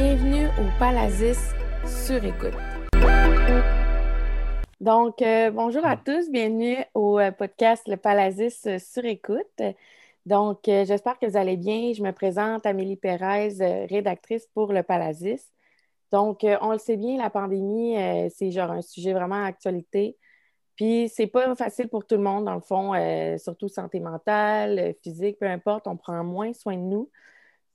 Bienvenue 0.00 0.46
au 0.46 0.78
Palazis 0.78 1.40
sur 1.84 2.24
écoute. 2.24 2.54
Donc, 4.80 5.20
euh, 5.22 5.50
bonjour 5.50 5.84
à 5.84 5.96
tous, 5.96 6.30
bienvenue 6.30 6.76
au 6.94 7.18
euh, 7.18 7.32
podcast 7.32 7.82
Le 7.88 7.96
Palazis 7.96 8.60
sur 8.78 9.04
écoute. 9.04 9.60
Donc, 10.24 10.68
euh, 10.68 10.84
j'espère 10.84 11.18
que 11.18 11.26
vous 11.26 11.36
allez 11.36 11.56
bien. 11.56 11.92
Je 11.94 12.04
me 12.04 12.12
présente 12.12 12.64
Amélie 12.64 12.94
Pérez, 12.94 13.56
rédactrice 13.90 14.46
pour 14.54 14.72
Le 14.72 14.84
Palazis. 14.84 15.42
Donc, 16.12 16.46
on 16.60 16.70
le 16.70 16.78
sait 16.78 16.96
bien, 16.96 17.16
la 17.16 17.28
pandémie, 17.28 17.96
c'est 18.30 18.52
genre 18.52 18.70
un 18.70 18.82
sujet 18.82 19.12
vraiment 19.12 19.42
actualité. 19.42 20.16
Puis, 20.76 21.08
c'est 21.12 21.26
pas 21.26 21.52
facile 21.56 21.88
pour 21.88 22.06
tout 22.06 22.14
le 22.14 22.22
monde, 22.22 22.44
dans 22.44 22.54
le 22.54 22.60
fond, 22.60 22.92
surtout 23.36 23.66
santé 23.66 23.98
mentale, 23.98 24.94
physique, 25.02 25.40
peu 25.40 25.46
importe, 25.46 25.88
on 25.88 25.96
prend 25.96 26.22
moins 26.22 26.52
soin 26.52 26.76
de 26.76 26.82
nous. 26.82 27.10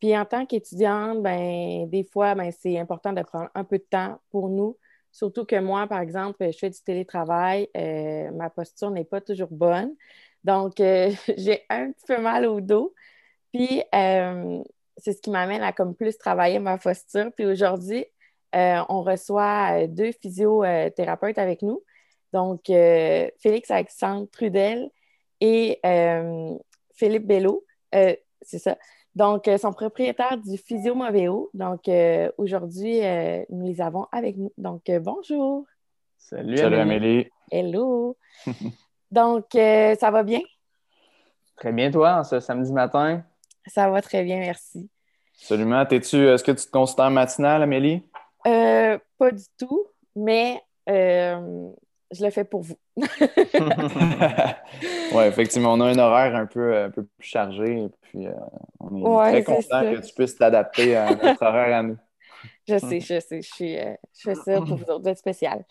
Puis 0.03 0.17
en 0.17 0.25
tant 0.25 0.45
qu'étudiante, 0.45 1.23
ben, 1.23 1.89
des 1.89 2.03
fois, 2.03 2.35
ben, 2.35 2.51
c'est 2.51 2.77
important 2.77 3.13
de 3.13 3.21
prendre 3.21 3.49
un 3.55 3.63
peu 3.63 3.77
de 3.77 3.85
temps 3.89 4.19
pour 4.31 4.49
nous. 4.49 4.77
Surtout 5.13 5.45
que 5.45 5.57
moi, 5.57 5.87
par 5.87 6.01
exemple, 6.01 6.45
je 6.51 6.57
fais 6.57 6.69
du 6.69 6.81
télétravail, 6.81 7.69
euh, 7.77 8.29
ma 8.31 8.49
posture 8.49 8.91
n'est 8.91 9.05
pas 9.05 9.21
toujours 9.21 9.47
bonne. 9.49 9.95
Donc, 10.43 10.81
euh, 10.81 11.09
j'ai 11.37 11.63
un 11.69 11.93
petit 11.93 12.05
peu 12.05 12.21
mal 12.21 12.45
au 12.45 12.59
dos. 12.59 12.93
Puis, 13.53 13.81
euh, 13.95 14.61
c'est 14.97 15.13
ce 15.13 15.21
qui 15.21 15.29
m'amène 15.29 15.61
à 15.61 15.71
comme 15.71 15.95
plus 15.95 16.17
travailler 16.17 16.59
ma 16.59 16.77
posture. 16.77 17.31
Puis 17.37 17.45
aujourd'hui, 17.45 18.05
on 18.51 19.03
reçoit 19.03 19.87
deux 19.87 20.11
physiothérapeutes 20.11 21.37
avec 21.37 21.61
nous. 21.61 21.81
Donc, 22.33 22.65
Félix 22.65 23.71
Alexandre 23.71 24.27
Trudel 24.29 24.89
et 25.39 25.79
Philippe 26.93 27.25
Bello. 27.25 27.63
c'est 27.93 28.59
ça. 28.59 28.77
Donc, 29.15 29.47
euh, 29.47 29.57
son 29.57 29.71
propriétaire 29.71 30.37
du 30.37 30.57
Physio 30.57 30.95
Moveo. 30.95 31.49
Donc, 31.53 31.87
euh, 31.87 32.31
aujourd'hui, 32.37 33.05
euh, 33.05 33.43
nous 33.49 33.67
les 33.67 33.79
avons 33.79 34.07
avec 34.11 34.37
nous. 34.37 34.51
Donc, 34.57 34.81
bonjour. 35.01 35.65
Salut, 36.17 36.57
Salut 36.57 36.77
Amélie. 36.77 37.29
Hello. 37.51 38.17
Donc, 39.11 39.45
ça 39.53 40.09
va 40.09 40.23
bien? 40.23 40.39
Très 41.55 41.71
bien, 41.71 41.91
toi, 41.91 42.23
ce 42.23 42.39
samedi 42.39 42.73
matin? 42.73 43.23
Ça 43.67 43.87
va 43.89 44.01
très 44.01 44.23
bien, 44.23 44.39
merci. 44.39 44.89
Absolument. 45.35 45.85
Est-ce 45.87 46.43
que 46.43 46.51
tu 46.51 46.65
te 46.65 46.71
considères 46.71 47.11
matinale, 47.11 47.61
Amélie? 47.61 48.01
pas 48.43 49.31
du 49.31 49.43
tout, 49.59 49.85
mais 50.15 50.59
je 52.13 52.23
le 52.23 52.29
fais 52.29 52.43
pour 52.43 52.61
vous. 52.61 52.77
oui, 52.97 53.05
effectivement, 55.25 55.73
on 55.73 55.81
a 55.81 55.85
un 55.85 55.97
horaire 55.97 56.35
un 56.35 56.45
peu, 56.45 56.77
un 56.77 56.91
peu 56.91 57.03
plus 57.03 57.27
chargé 57.27 57.83
et 57.83 57.89
puis 58.01 58.27
euh, 58.27 58.33
on 58.79 58.95
est 58.95 59.31
très 59.31 59.43
content 59.43 59.81
que 59.81 60.05
tu 60.05 60.13
puisses 60.13 60.35
t'adapter 60.35 60.95
à 60.95 61.15
notre 61.23 61.41
horaire 61.41 61.77
à 61.77 61.83
nous. 61.83 61.97
Je 62.67 62.77
sais, 62.77 62.99
je 62.99 63.19
sais, 63.19 63.41
je, 63.41 63.53
suis, 63.53 63.77
euh, 63.77 63.95
je 64.13 64.29
fais 64.29 64.35
ça 64.35 64.61
pour 64.61 64.77
vous 64.77 64.89
autres, 64.89 65.13
spécial. 65.15 65.65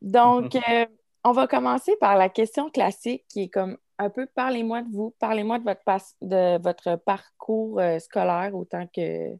Donc, 0.00 0.56
euh, 0.56 0.86
on 1.24 1.32
va 1.32 1.46
commencer 1.46 1.94
par 2.00 2.16
la 2.16 2.28
question 2.28 2.70
classique 2.70 3.24
qui 3.28 3.42
est 3.42 3.48
comme 3.48 3.76
un 3.98 4.10
peu 4.10 4.26
parlez-moi 4.26 4.82
de 4.82 4.90
vous, 4.90 5.14
parlez-moi 5.18 5.58
de 5.58 5.64
votre, 5.64 5.82
de 6.22 6.62
votre 6.62 6.96
parcours 6.96 7.80
scolaire 7.98 8.54
autant 8.54 8.86
que 8.86 9.34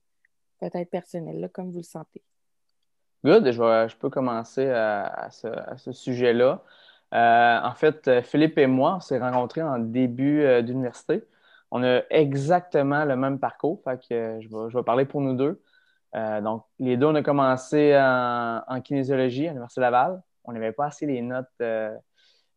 peut-être 0.60 0.90
personnel, 0.90 1.40
là, 1.40 1.48
comme 1.48 1.70
vous 1.70 1.78
le 1.78 1.84
sentez. 1.84 2.22
Good, 3.24 3.50
je, 3.50 3.96
peux 3.96 4.10
commencer 4.10 4.70
à, 4.70 5.28
ce, 5.30 5.92
sujet-là. 5.92 6.62
Euh, 7.14 7.60
en 7.62 7.74
fait, 7.74 8.22
Philippe 8.22 8.58
et 8.58 8.66
moi, 8.66 8.96
on 8.96 9.00
s'est 9.00 9.18
rencontrés 9.18 9.62
en 9.62 9.78
début 9.78 10.42
euh, 10.42 10.62
d'université. 10.62 11.24
On 11.70 11.82
a 11.82 12.02
exactement 12.10 13.04
le 13.04 13.16
même 13.16 13.40
parcours, 13.40 13.82
euh, 13.88 14.40
je, 14.40 14.76
vais, 14.76 14.82
parler 14.84 15.04
pour 15.04 15.20
nous 15.20 15.34
deux. 15.34 15.60
donc, 16.14 16.64
les 16.78 16.96
deux, 16.96 17.06
on 17.06 17.14
a 17.16 17.22
commencé 17.22 17.96
en, 17.96 18.80
kinésiologie 18.82 19.46
à 19.46 19.50
l'Université 19.50 19.80
Laval. 19.80 20.22
On 20.44 20.52
n'avait 20.52 20.72
pas 20.72 20.86
assez 20.86 21.06
les 21.06 21.22
notes 21.22 21.62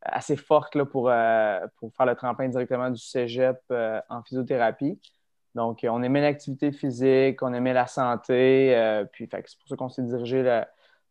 assez 0.03 0.36
fortes 0.36 0.75
là, 0.75 0.86
pour, 0.86 1.12
pour 1.78 1.94
faire 1.96 2.06
le 2.06 2.16
tremplin 2.16 2.47
directement 2.50 2.90
du 2.90 3.02
cégep 3.02 3.59
en 4.09 4.24
physiothérapie. 4.24 5.00
Donc, 5.56 5.85
on 5.88 6.01
aimait 6.01 6.22
l'activité 6.22 6.72
physique, 6.72 7.41
on 7.44 7.53
aimait 7.53 7.73
la 7.73 7.88
santé, 7.88 8.75
euh, 8.75 9.03
puis 9.06 9.28
c'est 9.31 9.59
pour 9.59 9.67
ça 9.67 9.75
qu'on 9.75 9.89
s'est 9.89 10.03
dirigé 10.03 10.44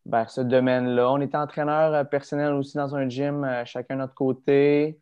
vers 0.06 0.30
ce 0.30 0.40
domaine-là. 0.40 1.12
On 1.12 1.20
était 1.20 1.36
entraîneur 1.36 1.92
euh, 1.92 2.04
personnel 2.04 2.54
aussi 2.54 2.76
dans 2.78 2.96
un 2.96 3.08
gym, 3.08 3.44
euh, 3.44 3.64
chacun 3.66 3.96
de 3.96 4.00
notre 4.00 4.14
côté. 4.14 4.98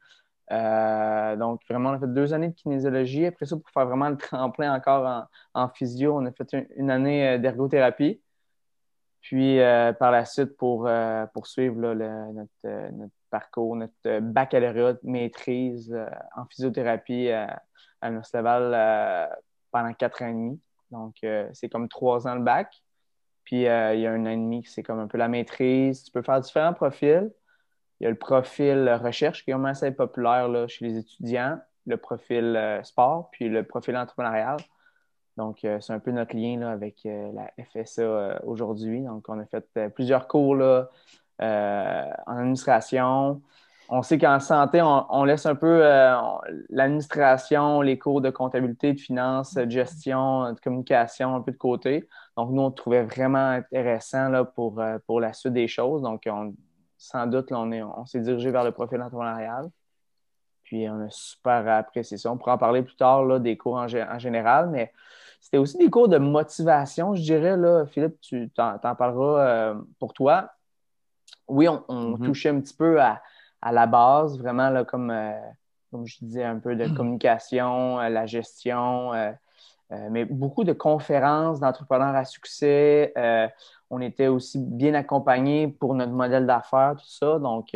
donc, 0.50 1.60
vraiment, 1.68 1.90
on 1.90 1.92
a 1.94 1.98
fait 2.00 2.12
deux 2.12 2.34
années 2.34 2.48
de 2.48 2.54
kinésiologie. 2.54 3.26
Après 3.26 3.46
ça, 3.46 3.56
pour 3.56 3.70
faire 3.70 3.86
vraiment 3.86 4.08
le 4.08 4.16
tremplin 4.18 4.74
encore 4.74 5.28
en, 5.54 5.68
physio, 5.68 6.16
on 6.16 6.26
a 6.26 6.32
fait 6.32 6.56
une, 6.76 6.90
année 6.90 7.38
d'ergothérapie. 7.38 8.20
Puis, 9.20 9.58
par 10.00 10.10
la 10.10 10.24
suite, 10.24 10.56
pour 10.56 10.88
poursuivre 11.32 11.76
notre, 11.76 12.90
notre, 12.92 13.12
parcours, 13.30 13.76
notre 13.76 14.20
baccalauréat 14.20 14.96
maîtrise 15.02 15.94
en 16.34 16.46
physiothérapie 16.46 17.30
à 18.00 18.08
l'Université 18.08 18.38
Laval 18.38 18.72
euh, 18.74 19.26
pendant 19.70 19.92
quatre 19.92 20.22
ans 20.22 20.28
et 20.28 20.32
demi. 20.32 20.60
Donc, 20.90 21.16
euh, 21.24 21.48
c'est 21.52 21.68
comme 21.68 21.88
trois 21.88 22.26
ans 22.26 22.34
le 22.34 22.42
bac. 22.42 22.82
Puis, 23.44 23.66
euh, 23.66 23.94
il 23.94 24.00
y 24.00 24.06
a 24.06 24.12
un 24.12 24.26
an 24.26 24.30
et 24.30 24.36
demi 24.36 24.62
qui 24.62 24.70
c'est 24.70 24.82
comme 24.82 24.98
un 25.00 25.06
peu 25.06 25.18
la 25.18 25.28
maîtrise. 25.28 26.04
Tu 26.04 26.10
peux 26.10 26.22
faire 26.22 26.40
différents 26.40 26.74
profils. 26.74 27.30
Il 28.00 28.04
y 28.04 28.06
a 28.06 28.10
le 28.10 28.16
profil 28.16 28.88
recherche 29.02 29.44
qui 29.44 29.52
commence 29.52 29.82
à 29.82 29.88
être 29.88 29.96
populaire 29.96 30.48
chez 30.68 30.86
les 30.86 30.98
étudiants, 30.98 31.58
le 31.86 31.96
profil 31.96 32.80
sport, 32.84 33.28
puis 33.32 33.48
le 33.48 33.64
profil 33.64 33.96
entrepreneurial. 33.96 34.58
Donc, 35.36 35.58
c'est 35.62 35.92
un 35.92 35.98
peu 35.98 36.12
notre 36.12 36.36
lien 36.36 36.62
avec 36.62 37.00
la 37.04 37.50
FSA 37.64 38.40
aujourd'hui. 38.44 39.02
Donc, 39.02 39.28
on 39.28 39.40
a 39.40 39.46
fait 39.46 39.88
plusieurs 39.90 40.28
cours 40.28 40.54
là, 40.54 40.90
en 41.40 42.36
administration, 42.36 43.42
on 43.90 44.02
sait 44.02 44.18
qu'en 44.18 44.38
santé, 44.38 44.82
on, 44.82 45.24
laisse 45.24 45.46
un 45.46 45.54
peu 45.54 45.80
euh, 45.82 46.14
l'administration, 46.68 47.80
les 47.80 47.98
cours 47.98 48.20
de 48.20 48.28
comptabilité, 48.28 48.92
de 48.92 49.00
finance, 49.00 49.54
de 49.54 49.70
gestion, 49.70 50.52
de 50.52 50.60
communication 50.60 51.34
un 51.34 51.40
peu 51.40 51.52
de 51.52 51.56
côté. 51.56 52.06
Donc, 52.36 52.50
nous, 52.50 52.60
on 52.60 52.70
trouvait 52.70 53.04
vraiment 53.04 53.48
intéressant 53.48 54.28
là, 54.28 54.44
pour, 54.44 54.78
euh, 54.78 54.98
pour 55.06 55.20
la 55.20 55.32
suite 55.32 55.54
des 55.54 55.68
choses. 55.68 56.02
Donc, 56.02 56.28
sans 56.98 57.26
doute, 57.26 57.50
on, 57.50 57.72
on 57.72 58.04
s'est 58.04 58.20
dirigé 58.20 58.50
vers 58.50 58.64
le 58.64 58.72
profil 58.72 59.00
entrepreneurial. 59.00 59.70
Puis, 60.64 60.86
on 60.90 61.00
a 61.00 61.08
super 61.08 61.66
apprécié 61.66 62.18
ça. 62.18 62.30
On 62.30 62.36
pourra 62.36 62.54
en 62.54 62.58
parler 62.58 62.82
plus 62.82 62.96
tard 62.96 63.24
là, 63.24 63.38
des 63.38 63.56
cours 63.56 63.76
en, 63.76 63.88
général, 63.88 64.68
mais 64.68 64.92
c'était 65.40 65.56
aussi 65.56 65.78
des 65.78 65.88
cours 65.88 66.08
de 66.08 66.18
motivation, 66.18 67.14
je 67.14 67.22
dirais. 67.22 67.56
Là, 67.56 67.86
Philippe, 67.86 68.20
tu 68.20 68.50
t'en, 68.50 68.78
parleras 68.78 69.40
euh, 69.40 69.74
pour 69.98 70.12
toi. 70.12 70.50
Oui, 71.46 71.68
on, 71.68 71.78
mm-hmm. 71.88 72.22
touchait 72.22 72.50
un 72.50 72.60
petit 72.60 72.74
peu 72.74 73.00
à 73.00 73.22
à 73.62 73.72
la 73.72 73.86
base, 73.86 74.38
vraiment 74.38 74.70
là, 74.70 74.84
comme, 74.84 75.10
euh, 75.10 75.32
comme 75.90 76.06
je 76.06 76.18
disais, 76.20 76.44
un 76.44 76.58
peu 76.58 76.76
de 76.76 76.86
hmm. 76.86 76.94
communication, 76.94 77.98
euh, 78.00 78.08
la 78.08 78.26
gestion, 78.26 79.12
euh, 79.14 79.32
mais 80.10 80.24
beaucoup 80.24 80.64
de 80.64 80.72
conférences 80.72 81.60
d'entrepreneurs 81.60 82.14
à 82.14 82.24
succès. 82.24 83.12
on 83.90 84.00
était 84.02 84.26
aussi 84.26 84.58
bien 84.58 84.92
accompagnés 84.94 85.68
pour 85.68 85.94
notre 85.94 86.12
modèle 86.12 86.46
d'affaires, 86.46 86.96
tout 86.98 87.08
ça. 87.08 87.38
Donc, 87.38 87.74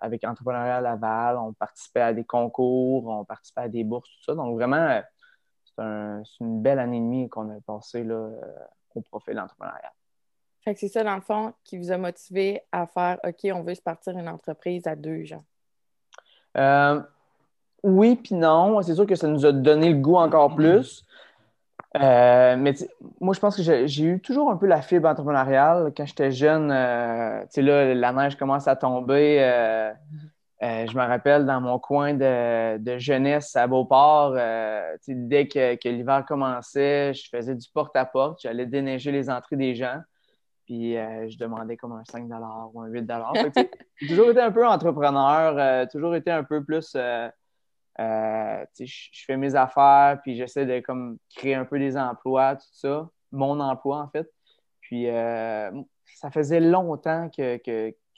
avec 0.00 0.24
Entrepreneuriat 0.24 0.80
Laval, 0.80 1.38
on 1.38 1.52
participait 1.52 2.02
à 2.02 2.12
des 2.12 2.22
concours, 2.24 3.08
on 3.08 3.24
participait 3.24 3.62
à 3.62 3.68
des 3.68 3.82
bourses, 3.82 4.08
tout 4.10 4.24
ça. 4.26 4.34
Donc, 4.36 4.54
vraiment, 4.54 5.00
c'est 5.76 5.82
une 6.40 6.62
belle 6.62 6.78
année 6.78 6.98
et 6.98 7.00
demie 7.00 7.28
qu'on 7.28 7.50
a 7.50 7.60
passé 7.66 8.04
là, 8.04 8.30
au 8.94 9.00
profil 9.00 9.34
d'entrepreneuriat. 9.34 9.92
Fait 10.64 10.72
que 10.72 10.80
c'est 10.80 10.88
ça, 10.88 11.04
dans 11.04 11.14
le 11.14 11.20
fond, 11.20 11.52
qui 11.62 11.76
vous 11.76 11.92
a 11.92 11.98
motivé 11.98 12.62
à 12.72 12.86
faire 12.86 13.18
OK, 13.22 13.50
on 13.52 13.62
veut 13.62 13.74
se 13.74 13.82
partir 13.82 14.16
une 14.16 14.28
entreprise 14.28 14.86
à 14.86 14.96
deux 14.96 15.22
gens. 15.24 15.44
Euh, 16.56 17.00
oui, 17.82 18.16
puis 18.16 18.34
non. 18.34 18.80
C'est 18.80 18.94
sûr 18.94 19.06
que 19.06 19.14
ça 19.14 19.28
nous 19.28 19.44
a 19.44 19.52
donné 19.52 19.90
le 19.90 19.98
goût 19.98 20.16
encore 20.16 20.52
mm-hmm. 20.52 20.74
plus. 20.76 21.04
Euh, 21.96 22.56
mais 22.56 22.72
moi, 23.20 23.34
je 23.34 23.40
pense 23.40 23.56
que 23.56 23.86
j'ai 23.86 24.04
eu 24.04 24.20
toujours 24.20 24.50
un 24.50 24.56
peu 24.56 24.64
la 24.64 24.80
fibre 24.80 25.06
entrepreneuriale. 25.06 25.92
Quand 25.94 26.06
j'étais 26.06 26.30
jeune, 26.30 26.72
euh, 26.72 27.42
tu 27.42 27.46
sais, 27.50 27.62
là, 27.62 27.94
la 27.94 28.12
neige 28.12 28.36
commence 28.36 28.66
à 28.66 28.74
tomber. 28.74 29.38
je 30.62 30.96
me 30.96 31.06
rappelle 31.06 31.44
dans 31.44 31.60
mon 31.60 31.78
coin 31.78 32.14
de, 32.14 32.98
jeunesse 32.98 33.54
à 33.54 33.66
Beauport, 33.66 34.32
dès 35.06 35.46
que, 35.46 35.74
que 35.74 35.88
l'hiver 35.90 36.24
commençait, 36.26 37.12
je 37.12 37.28
faisais 37.28 37.54
du 37.54 37.68
porte-à-porte. 37.68 38.40
J'allais 38.40 38.64
déneiger 38.64 39.12
les 39.12 39.28
entrées 39.28 39.56
des 39.56 39.74
gens. 39.74 40.00
Puis 40.64 40.96
euh, 40.96 41.28
je 41.28 41.36
demandais 41.38 41.76
comme 41.76 41.92
un 41.92 42.04
5 42.04 42.24
ou 42.72 42.80
un 42.80 42.86
8 42.86 43.12
J'ai 43.96 44.08
toujours 44.08 44.30
été 44.30 44.40
un 44.40 44.50
peu 44.50 44.66
entrepreneur, 44.66 45.56
euh, 45.58 45.86
toujours 45.90 46.14
été 46.14 46.30
un 46.30 46.44
peu 46.44 46.64
plus. 46.64 46.96
Euh, 46.96 47.28
je 47.98 49.24
fais 49.26 49.36
mes 49.36 49.54
affaires, 49.54 50.18
puis 50.22 50.36
j'essaie 50.36 50.66
de 50.66 50.80
comme 50.80 51.18
créer 51.36 51.54
un 51.54 51.64
peu 51.64 51.78
des 51.78 51.96
emplois, 51.96 52.56
tout 52.56 52.66
ça. 52.72 53.08
Mon 53.30 53.60
emploi, 53.60 53.98
en 53.98 54.08
fait. 54.08 54.30
Puis 54.80 55.06
ça 55.06 56.30
faisait 56.30 56.60
longtemps 56.60 57.28
que, 57.28 57.60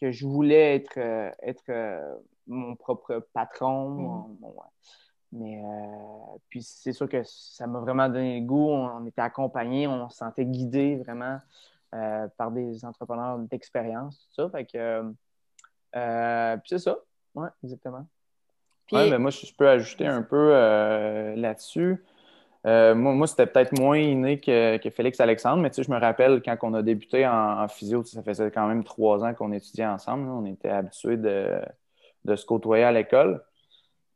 je 0.01 0.27
voulais 0.27 0.77
être, 0.77 0.99
être 1.43 2.17
mon 2.47 2.77
propre 2.77 3.27
patron. 3.33 3.89
Mm. 3.91 4.37
mais 5.33 5.63
puis 6.49 6.63
c'est 6.63 6.93
sûr 6.93 7.09
que 7.09 7.23
ça 7.25 7.67
m'a 7.67 7.81
vraiment 7.81 8.09
donné 8.09 8.41
le 8.41 8.47
goût. 8.47 8.71
On, 8.71 9.05
était 9.05 9.21
accompagnés, 9.21 9.87
on 9.87 10.09
se 10.09 10.19
sentait 10.19 10.47
guidés 10.47 10.97
vraiment 10.97 11.39
par 11.91 12.50
des 12.50 12.85
entrepreneurs 12.85 13.38
d'expérience, 13.38 14.19
tout 14.29 14.43
ça. 14.43 14.50
Fait 14.50 14.65
que, 14.65 15.03
puis 16.56 16.69
c'est 16.69 16.79
ça. 16.79 16.99
Oui, 17.35 17.49
exactement. 17.62 18.06
Oui, 18.93 19.11
mais 19.11 19.19
moi, 19.19 19.31
je, 19.31 19.53
peux 19.53 19.69
ajouter 19.69 20.06
un 20.06 20.23
peu 20.23 20.53
là-dessus. 21.37 22.05
moi, 22.65 23.27
c'était 23.27 23.47
peut-être 23.47 23.79
moins 23.79 23.99
inné 23.99 24.41
que, 24.41 24.79
Félix 24.91 25.21
Alexandre, 25.21 25.62
mais 25.62 25.71
tu 25.71 25.77
sais, 25.77 25.83
je 25.83 25.91
me 25.91 25.99
rappelle 25.99 26.43
quand 26.43 26.56
on 26.62 26.75
a 26.75 26.83
débuté 26.83 27.27
en, 27.27 27.67
physio, 27.69 28.05
ça 28.05 28.23
faisait 28.23 28.50
quand 28.50 28.67
même 28.67 28.85
trois 28.85 29.25
ans 29.25 29.35
qu'on 29.35 29.53
étudiait 29.53 29.87
ensemble. 29.87 30.29
On 30.29 30.47
était 30.47 30.71
habitués 30.71 31.17
de, 31.17 31.61
de, 32.25 32.37
se 32.37 32.47
côtoyer 32.47 32.85
à 32.85 32.93
l'école. 32.93 33.43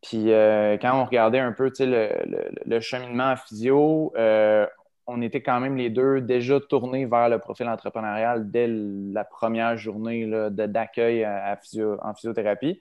Puis 0.03 0.33
euh, 0.33 0.79
quand 0.79 0.99
on 0.99 1.05
regardait 1.05 1.39
un 1.39 1.53
peu 1.53 1.71
le, 1.79 2.81
cheminement 2.81 3.33
en 3.33 3.37
physio, 3.37 4.13
euh, 4.17 4.67
on 5.11 5.23
était 5.23 5.43
quand 5.43 5.61
même 5.61 5.77
les 5.77 5.91
deux 5.91 6.21
déjà 6.21 6.61
tournés 6.61 7.07
vers 7.07 7.29
le 7.29 7.39
profil 7.39 7.69
entrepreneurial 7.69 8.51
dès 8.51 8.67
la 8.69 9.25
première 9.25 9.77
journée 9.77 10.27
d'accueil 10.51 11.27
en 11.27 12.15
physiothérapie. 12.15 12.81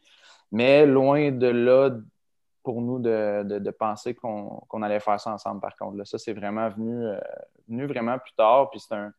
Mais 0.52 0.86
loin 0.86 1.32
de 1.32 1.48
là 1.48 1.92
pour 2.64 2.82
nous 2.82 3.00
de, 3.00 3.72
penser 3.72 4.16
qu'on 4.16 4.82
allait 4.82 5.00
faire 5.00 5.20
ça 5.20 5.32
ensemble, 5.32 5.62
par 5.62 5.76
contre. 5.76 5.98
Là, 5.98 6.06
ça, 6.06 6.18
c'est 6.18 6.34
vraiment 6.34 6.70
venu, 6.70 7.06
euh, 7.06 7.20
venu 7.68 7.86
vraiment 7.86 8.18
plus 8.20 8.34
tard. 8.34 8.70
Puis 8.70 8.80
c'est 8.80 8.96
un, 8.96 9.12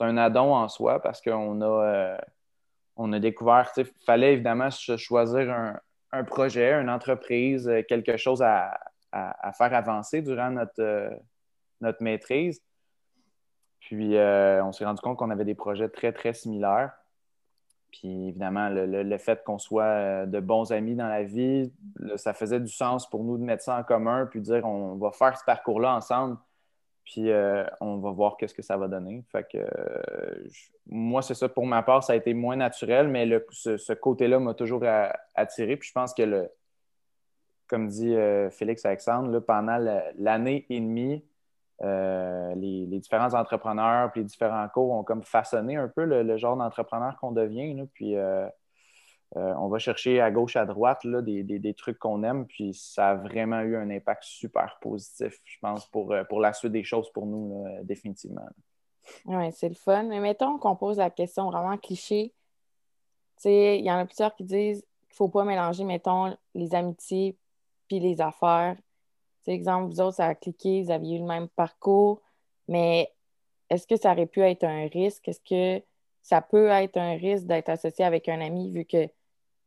un 0.00 0.16
addon 0.16 0.54
en 0.54 0.68
soi 0.68 1.00
parce 1.00 1.20
qu'on 1.20 1.60
a, 1.62 2.18
on 2.96 3.12
a 3.12 3.18
découvert, 3.18 3.70
il 3.76 3.86
fallait 4.04 4.34
évidemment 4.34 4.68
choisir 4.70 5.50
un, 5.50 5.78
un 6.14 6.24
projet, 6.24 6.72
une 6.72 6.90
entreprise, 6.90 7.68
euh, 7.68 7.82
quelque 7.82 8.16
chose 8.16 8.42
à, 8.42 8.78
faire 9.56 9.72
avancer 9.72 10.22
durant 10.22 10.50
notre, 10.50 10.80
euh, 10.80 11.10
notre 11.80 12.02
maîtrise. 12.02 12.62
Puis, 13.80 14.16
euh, 14.16 14.64
on 14.64 14.72
s'est 14.72 14.84
rendu 14.84 15.00
compte 15.00 15.18
qu'on 15.18 15.30
avait 15.30 15.44
des 15.44 15.54
projets 15.54 15.88
très, 15.88 16.12
très 16.12 16.32
similaires. 16.32 16.92
Puis, 17.92 18.28
évidemment, 18.28 18.68
le, 18.70 19.18
fait 19.18 19.44
qu'on 19.44 19.58
soit 19.58 20.26
de 20.26 20.40
bons 20.40 20.72
amis 20.72 20.96
dans 20.96 21.06
la 21.06 21.22
vie, 21.22 21.72
ça 22.16 22.34
faisait 22.34 22.60
du 22.60 22.72
sens 22.72 23.08
pour 23.08 23.22
nous 23.22 23.38
de 23.38 23.44
mettre 23.44 23.62
ça 23.62 23.78
en 23.78 23.84
commun, 23.84 24.26
puis 24.26 24.40
dire 24.40 24.64
on 24.64 24.96
va 24.96 25.12
faire 25.12 25.38
ce 25.38 25.44
parcours-là 25.44 25.94
ensemble. 25.94 26.36
Puis 27.04 27.30
euh, 27.30 27.64
on 27.80 27.98
va 27.98 28.10
voir 28.10 28.36
qu'est-ce 28.36 28.54
que 28.54 28.62
ça 28.62 28.76
va 28.76 28.88
donner. 28.88 29.22
Fait 29.30 29.46
euh, 29.54 30.48
moi, 30.86 31.22
c'est 31.22 31.34
ça. 31.34 31.48
Pour 31.48 31.66
ma 31.66 31.82
part, 31.82 32.02
ça 32.02 32.14
a 32.14 32.16
été 32.16 32.32
moins 32.32 32.56
naturel, 32.56 33.08
mais 33.08 33.28
ce, 33.50 33.92
côté-là 33.92 34.40
m'a 34.40 34.54
toujours 34.54 34.82
attiré. 35.34 35.76
Puis 35.76 35.88
je 35.88 35.92
pense 35.92 36.14
que 36.14 36.22
le, 36.22 36.48
comme 37.66 37.88
dit 37.88 38.14
euh, 38.14 38.50
Félix 38.50 38.84
Alexandre, 38.86 39.38
pendant 39.40 39.78
l'année 40.16 40.64
et 40.70 40.80
demie, 40.80 41.24
les, 41.80 42.86
différents 42.98 43.34
entrepreneurs 43.34 44.10
puis 44.12 44.20
les 44.20 44.26
différents 44.26 44.68
cours 44.68 44.92
ont 44.92 45.04
comme 45.04 45.22
façonné 45.22 45.76
un 45.76 45.88
peu 45.88 46.04
le, 46.04 46.36
genre 46.36 46.56
d'entrepreneur 46.56 47.16
qu'on 47.18 47.32
devient. 47.32 47.86
puis 47.94 48.16
euh, 49.36 49.52
on 49.58 49.68
va 49.68 49.78
chercher 49.78 50.20
à 50.20 50.30
gauche, 50.30 50.54
à 50.54 50.64
droite 50.64 51.04
des, 51.04 51.74
trucs 51.74 51.98
qu'on 51.98 52.22
aime, 52.22 52.46
puis 52.46 52.72
ça 52.72 53.10
a 53.10 53.14
vraiment 53.16 53.60
eu 53.60 53.76
un 53.76 53.90
impact 53.90 54.22
super 54.22 54.78
positif, 54.80 55.40
je 55.44 55.58
pense, 55.60 55.86
pour, 55.86 56.12
euh, 56.12 56.22
pour 56.24 56.40
la 56.40 56.52
suite 56.52 56.70
des 56.70 56.84
choses 56.84 57.10
pour 57.12 57.26
nous, 57.26 57.66
définitivement. 57.82 58.46
Oui, 59.24 59.50
c'est 59.52 59.68
le 59.68 59.74
fun. 59.74 60.04
Mais 60.04 60.20
mettons 60.20 60.58
qu'on 60.58 60.76
pose 60.76 60.98
la 60.98 61.10
question 61.10 61.50
vraiment 61.50 61.76
cliché. 61.76 62.32
Il 63.44 63.84
y 63.84 63.90
en 63.90 63.98
a 63.98 64.06
plusieurs 64.06 64.34
qui 64.34 64.44
disent 64.44 64.80
qu'il 64.80 65.12
ne 65.12 65.16
faut 65.16 65.28
pas 65.28 65.44
mélanger, 65.44 65.84
mettons, 65.84 66.36
les 66.54 66.74
amitiés 66.74 67.36
puis 67.88 68.00
les 68.00 68.20
affaires. 68.20 68.76
Exemple, 69.46 69.92
vous 69.92 70.00
autres, 70.00 70.16
ça 70.16 70.26
a 70.26 70.34
cliqué, 70.34 70.82
vous 70.82 70.90
aviez 70.90 71.16
eu 71.16 71.20
le 71.20 71.26
même 71.26 71.48
parcours, 71.48 72.20
mais 72.68 73.10
est-ce 73.70 73.86
que 73.86 73.96
ça 73.96 74.12
aurait 74.12 74.26
pu 74.26 74.40
être 74.40 74.64
un 74.64 74.86
risque? 74.88 75.28
Est-ce 75.28 75.40
que 75.40 75.84
ça 76.22 76.40
peut 76.40 76.68
être 76.68 76.96
un 76.96 77.16
risque 77.16 77.46
d'être 77.46 77.68
associé 77.68 78.04
avec 78.04 78.28
un 78.28 78.40
ami 78.40 78.70
vu 78.70 78.84
que 78.84 79.08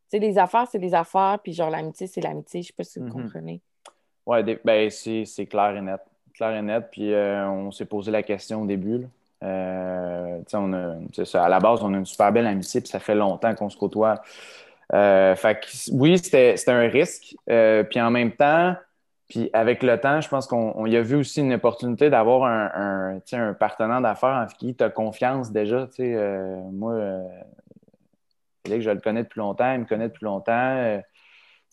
sais, 0.08 0.18
les 0.18 0.38
affaires, 0.38 0.66
c'est 0.70 0.78
des 0.78 0.94
affaires, 0.94 1.38
puis 1.42 1.52
genre 1.52 1.70
l'amitié, 1.70 2.06
c'est 2.06 2.20
l'amitié. 2.20 2.62
Je 2.62 2.68
sais 2.68 2.72
pas 2.76 2.84
si 2.84 2.98
vous 2.98 3.06
mhm. 3.06 3.12
comprenez. 3.12 3.60
Oui, 4.26 4.38
ben, 4.64 4.90
c'est 4.90 5.46
clair 5.46 5.76
et 5.76 5.80
net. 5.80 6.00
Clair 6.34 6.56
et 6.56 6.62
net. 6.62 6.84
Puis 6.90 7.12
euh, 7.12 7.48
on 7.48 7.70
s'est 7.70 7.86
posé 7.86 8.10
la 8.10 8.22
question 8.22 8.62
au 8.62 8.66
début. 8.66 9.06
Euh, 9.42 10.40
on 10.52 10.72
a, 10.72 10.96
à 11.34 11.48
la 11.48 11.60
base, 11.60 11.82
on 11.82 11.94
a 11.94 11.96
une 11.96 12.06
super 12.06 12.32
belle 12.32 12.46
amitié, 12.46 12.80
puis 12.80 12.90
ça 12.90 12.98
fait 12.98 13.14
longtemps 13.14 13.54
qu'on 13.54 13.70
se 13.70 13.76
côtoie. 13.76 14.20
Euh, 14.92 15.36
fait 15.36 15.60
oui, 15.92 16.18
c'était 16.18 16.56
un 16.68 16.88
risque. 16.88 17.36
puis 17.46 18.00
en 18.00 18.10
même 18.10 18.32
temps, 18.32 18.74
puis 19.28 19.50
avec 19.52 19.82
le 19.82 20.00
temps, 20.00 20.20
je 20.20 20.28
pense 20.28 20.46
qu'on 20.46 20.86
y 20.86 20.96
a 20.96 21.02
vu 21.02 21.16
aussi 21.16 21.40
une 21.40 21.52
opportunité 21.52 22.08
d'avoir 22.10 22.44
un, 22.44 23.20
un, 23.32 23.54
partenaire 23.54 24.00
d'affaires 24.00 24.30
en 24.30 24.46
qui 24.46 24.74
tu 24.74 24.82
as 24.82 24.90
confiance 24.90 25.52
déjà. 25.52 25.86
moi, 26.72 26.94
que 28.76 28.80
je 28.80 28.90
le 28.90 29.00
connais 29.00 29.22
depuis 29.22 29.38
longtemps, 29.38 29.72
il 29.72 29.80
me 29.80 29.84
connaît 29.86 30.08
depuis 30.08 30.24
longtemps. 30.24 30.52
Euh, 30.52 31.00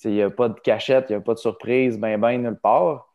il 0.03 0.11
n'y 0.11 0.21
a 0.21 0.29
pas 0.29 0.49
de 0.49 0.59
cachette, 0.59 1.05
il 1.09 1.13
n'y 1.13 1.17
a 1.17 1.21
pas 1.21 1.33
de 1.33 1.39
surprise, 1.39 1.97
ben, 1.97 2.19
ben, 2.19 2.41
nulle 2.41 2.59
part. 2.59 3.09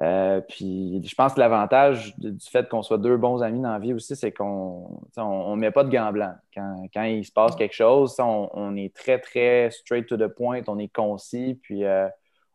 Euh, 0.00 0.40
puis 0.42 1.02
je 1.04 1.14
pense 1.16 1.34
que 1.34 1.40
l'avantage 1.40 2.16
du 2.18 2.48
fait 2.48 2.68
qu'on 2.68 2.82
soit 2.82 2.98
deux 2.98 3.16
bons 3.16 3.42
amis 3.42 3.60
dans 3.60 3.72
la 3.72 3.80
vie 3.80 3.92
aussi, 3.92 4.14
c'est 4.14 4.30
qu'on 4.30 5.00
ne 5.16 5.56
met 5.56 5.72
pas 5.72 5.82
de 5.82 5.90
gants 5.90 6.12
blancs. 6.12 6.36
Quand, 6.54 7.02
il 7.02 7.24
se 7.24 7.32
passe 7.32 7.56
quelque 7.56 7.74
chose, 7.74 8.14
on, 8.20 8.76
est 8.76 8.94
très, 8.94 9.18
très 9.18 9.70
straight 9.70 10.06
to 10.06 10.16
the 10.16 10.28
point, 10.28 10.62
on 10.68 10.78
est 10.78 10.92
concis, 10.92 11.58
puis 11.60 11.84
euh, 11.84 12.08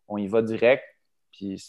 on 0.08 0.18
y 0.18 0.28
va 0.28 0.42
direct. 0.42 0.84
Puis 1.34 1.62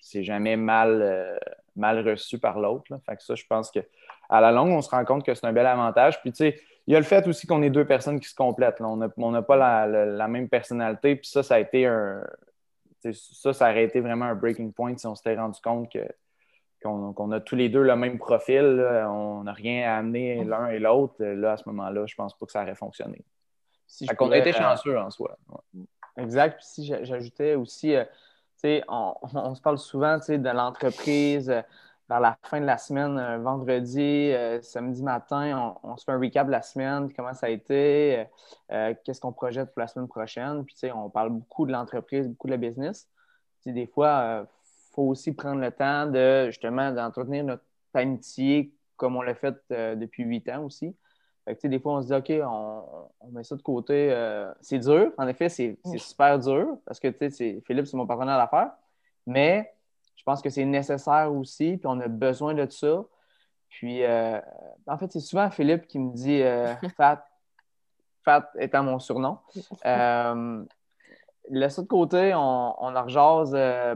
c'est 0.00 0.22
jamais 0.22 0.56
mal, 0.56 1.38
mal 1.76 2.08
reçu 2.08 2.38
par 2.38 2.58
l'autre. 2.58 2.96
Fait 3.04 3.16
que 3.16 3.22
ça, 3.22 3.34
je 3.34 3.44
pense 3.46 3.70
qu'à 3.70 3.82
la 4.30 4.52
longue, 4.52 4.70
on 4.70 4.80
se 4.80 4.90
rend 4.90 5.04
compte 5.04 5.26
que 5.26 5.34
c'est 5.34 5.46
un 5.46 5.52
bel 5.52 5.66
avantage. 5.66 6.20
Puis 6.20 6.30
tu 6.30 6.36
sais, 6.36 6.60
il 6.86 6.94
y 6.94 6.96
a 6.96 6.98
le 6.98 7.04
fait 7.04 7.26
aussi 7.26 7.46
qu'on 7.46 7.62
est 7.62 7.70
deux 7.70 7.84
personnes 7.84 8.20
qui 8.20 8.28
se 8.28 8.34
complètent. 8.34 8.80
On 8.80 8.96
n'a 8.96 9.42
pas 9.42 9.56
la, 9.56 10.28
même 10.28 10.48
personnalité. 10.48 11.16
Puis 11.16 11.28
ça, 11.28 11.42
ça 11.42 11.56
a 11.56 11.58
été 11.58 11.86
un. 11.86 12.24
Ça, 13.12 13.52
ça 13.52 13.70
aurait 13.70 13.84
été 13.84 14.00
vraiment 14.00 14.26
un 14.26 14.34
breaking 14.34 14.72
point 14.72 14.96
si 14.96 15.06
on 15.06 15.14
s'était 15.14 15.36
rendu 15.36 15.58
compte 15.62 15.90
que 15.90 16.06
qu'on 16.82 17.32
a 17.32 17.40
tous 17.40 17.56
les 17.56 17.68
deux 17.68 17.82
le 17.82 17.94
même 17.94 18.18
profil, 18.18 18.82
on 19.06 19.44
n'a 19.44 19.52
rien 19.52 19.90
à 19.90 19.98
amener 19.98 20.44
l'un 20.44 20.68
et 20.68 20.78
l'autre, 20.78 21.22
là, 21.22 21.52
à 21.52 21.56
ce 21.58 21.68
moment-là, 21.68 22.06
je 22.06 22.14
pense 22.14 22.36
pas 22.38 22.46
que 22.46 22.52
ça 22.52 22.62
aurait 22.62 22.74
fonctionné. 22.74 23.22
Si 23.86 24.08
on 24.18 24.30
a 24.30 24.38
été 24.38 24.52
chanceux 24.52 24.98
en 24.98 25.10
soi. 25.10 25.36
Exact. 26.16 26.56
Puis 26.56 26.66
si 26.66 26.86
j'ajoutais 26.86 27.54
aussi, 27.54 27.94
euh, 27.94 28.04
on, 28.88 29.14
on, 29.22 29.54
se 29.54 29.60
parle 29.60 29.78
souvent 29.78 30.18
de 30.18 30.50
l'entreprise, 30.50 31.52
vers 32.10 32.20
la 32.20 32.36
fin 32.42 32.60
de 32.60 32.66
la 32.66 32.76
semaine, 32.76 33.16
euh, 33.18 33.38
vendredi, 33.38 34.00
euh, 34.00 34.60
samedi 34.62 35.00
matin, 35.00 35.76
on, 35.84 35.96
se 35.96 36.04
fait 36.04 36.10
un 36.10 36.18
recap 36.18 36.44
de 36.44 36.50
la 36.50 36.60
semaine, 36.60 37.12
comment 37.14 37.34
ça 37.34 37.46
a 37.46 37.50
été, 37.50 38.26
euh, 38.72 38.94
qu'est-ce 39.04 39.20
qu'on 39.20 39.32
projette 39.32 39.72
pour 39.72 39.80
la 39.80 39.86
semaine 39.86 40.08
prochaine. 40.08 40.64
Puis, 40.64 40.76
on 40.92 41.08
parle 41.08 41.30
beaucoup 41.30 41.66
de 41.66 41.72
l'entreprise, 41.72 42.28
beaucoup 42.28 42.48
de 42.48 42.52
la 42.52 42.56
business. 42.56 43.08
Des 43.64 43.86
fois, 43.86 44.44
il 44.44 44.94
faut 44.94 45.02
aussi 45.04 45.32
prendre 45.32 45.60
le 45.60 45.70
temps 45.70 46.06
de, 46.06 46.46
justement, 46.46 46.90
d'entretenir 46.90 47.44
notre 47.44 47.62
amitié 47.94 48.74
comme 48.96 49.16
on 49.16 49.22
l'a 49.22 49.34
fait 49.34 49.54
depuis 49.70 50.24
huit 50.24 50.48
ans 50.48 50.64
aussi. 50.64 50.94
Fait 51.54 51.56
que, 51.62 51.68
des 51.68 51.78
fois, 51.78 51.94
on 51.94 52.02
se 52.02 52.06
dit, 52.06 52.14
OK, 52.14 52.32
on, 52.46 53.30
met 53.32 53.44
ça 53.44 53.56
de 53.56 53.62
côté. 53.62 54.14
c'est 54.60 54.78
dur. 54.78 55.12
En 55.18 55.26
effet, 55.28 55.48
c'est 55.48 55.78
super 55.96 56.38
dur 56.38 56.78
parce 56.86 56.98
que, 57.00 57.10
Philippe, 57.12 57.86
c'est 57.86 57.94
mon 57.94 58.06
partenaire 58.06 58.38
d'affaires. 58.38 58.72
Mais 59.26 59.72
je 60.20 60.24
pense 60.24 60.42
que 60.42 60.50
c'est 60.50 60.66
nécessaire 60.66 61.32
aussi, 61.32 61.78
puis 61.78 61.86
on 61.86 61.98
a 61.98 62.06
besoin 62.06 62.52
de 62.52 62.68
ça. 62.68 63.04
Puis, 63.70 64.04
euh, 64.04 64.38
en 64.86 64.98
fait, 64.98 65.10
c'est 65.10 65.20
souvent 65.20 65.48
Philippe 65.48 65.86
qui 65.86 65.98
me 65.98 66.12
dit 66.12 66.42
euh, 66.42 66.74
Fat, 66.96 67.24
Fat 68.22 68.50
étant 68.58 68.82
mon 68.82 68.98
surnom. 68.98 69.38
Euh, 69.86 70.62
laisse 71.48 71.76
ça 71.76 71.82
de 71.82 71.86
côté, 71.86 72.34
on, 72.34 72.74
on 72.78 72.94
en 72.94 73.02
rejase 73.02 73.52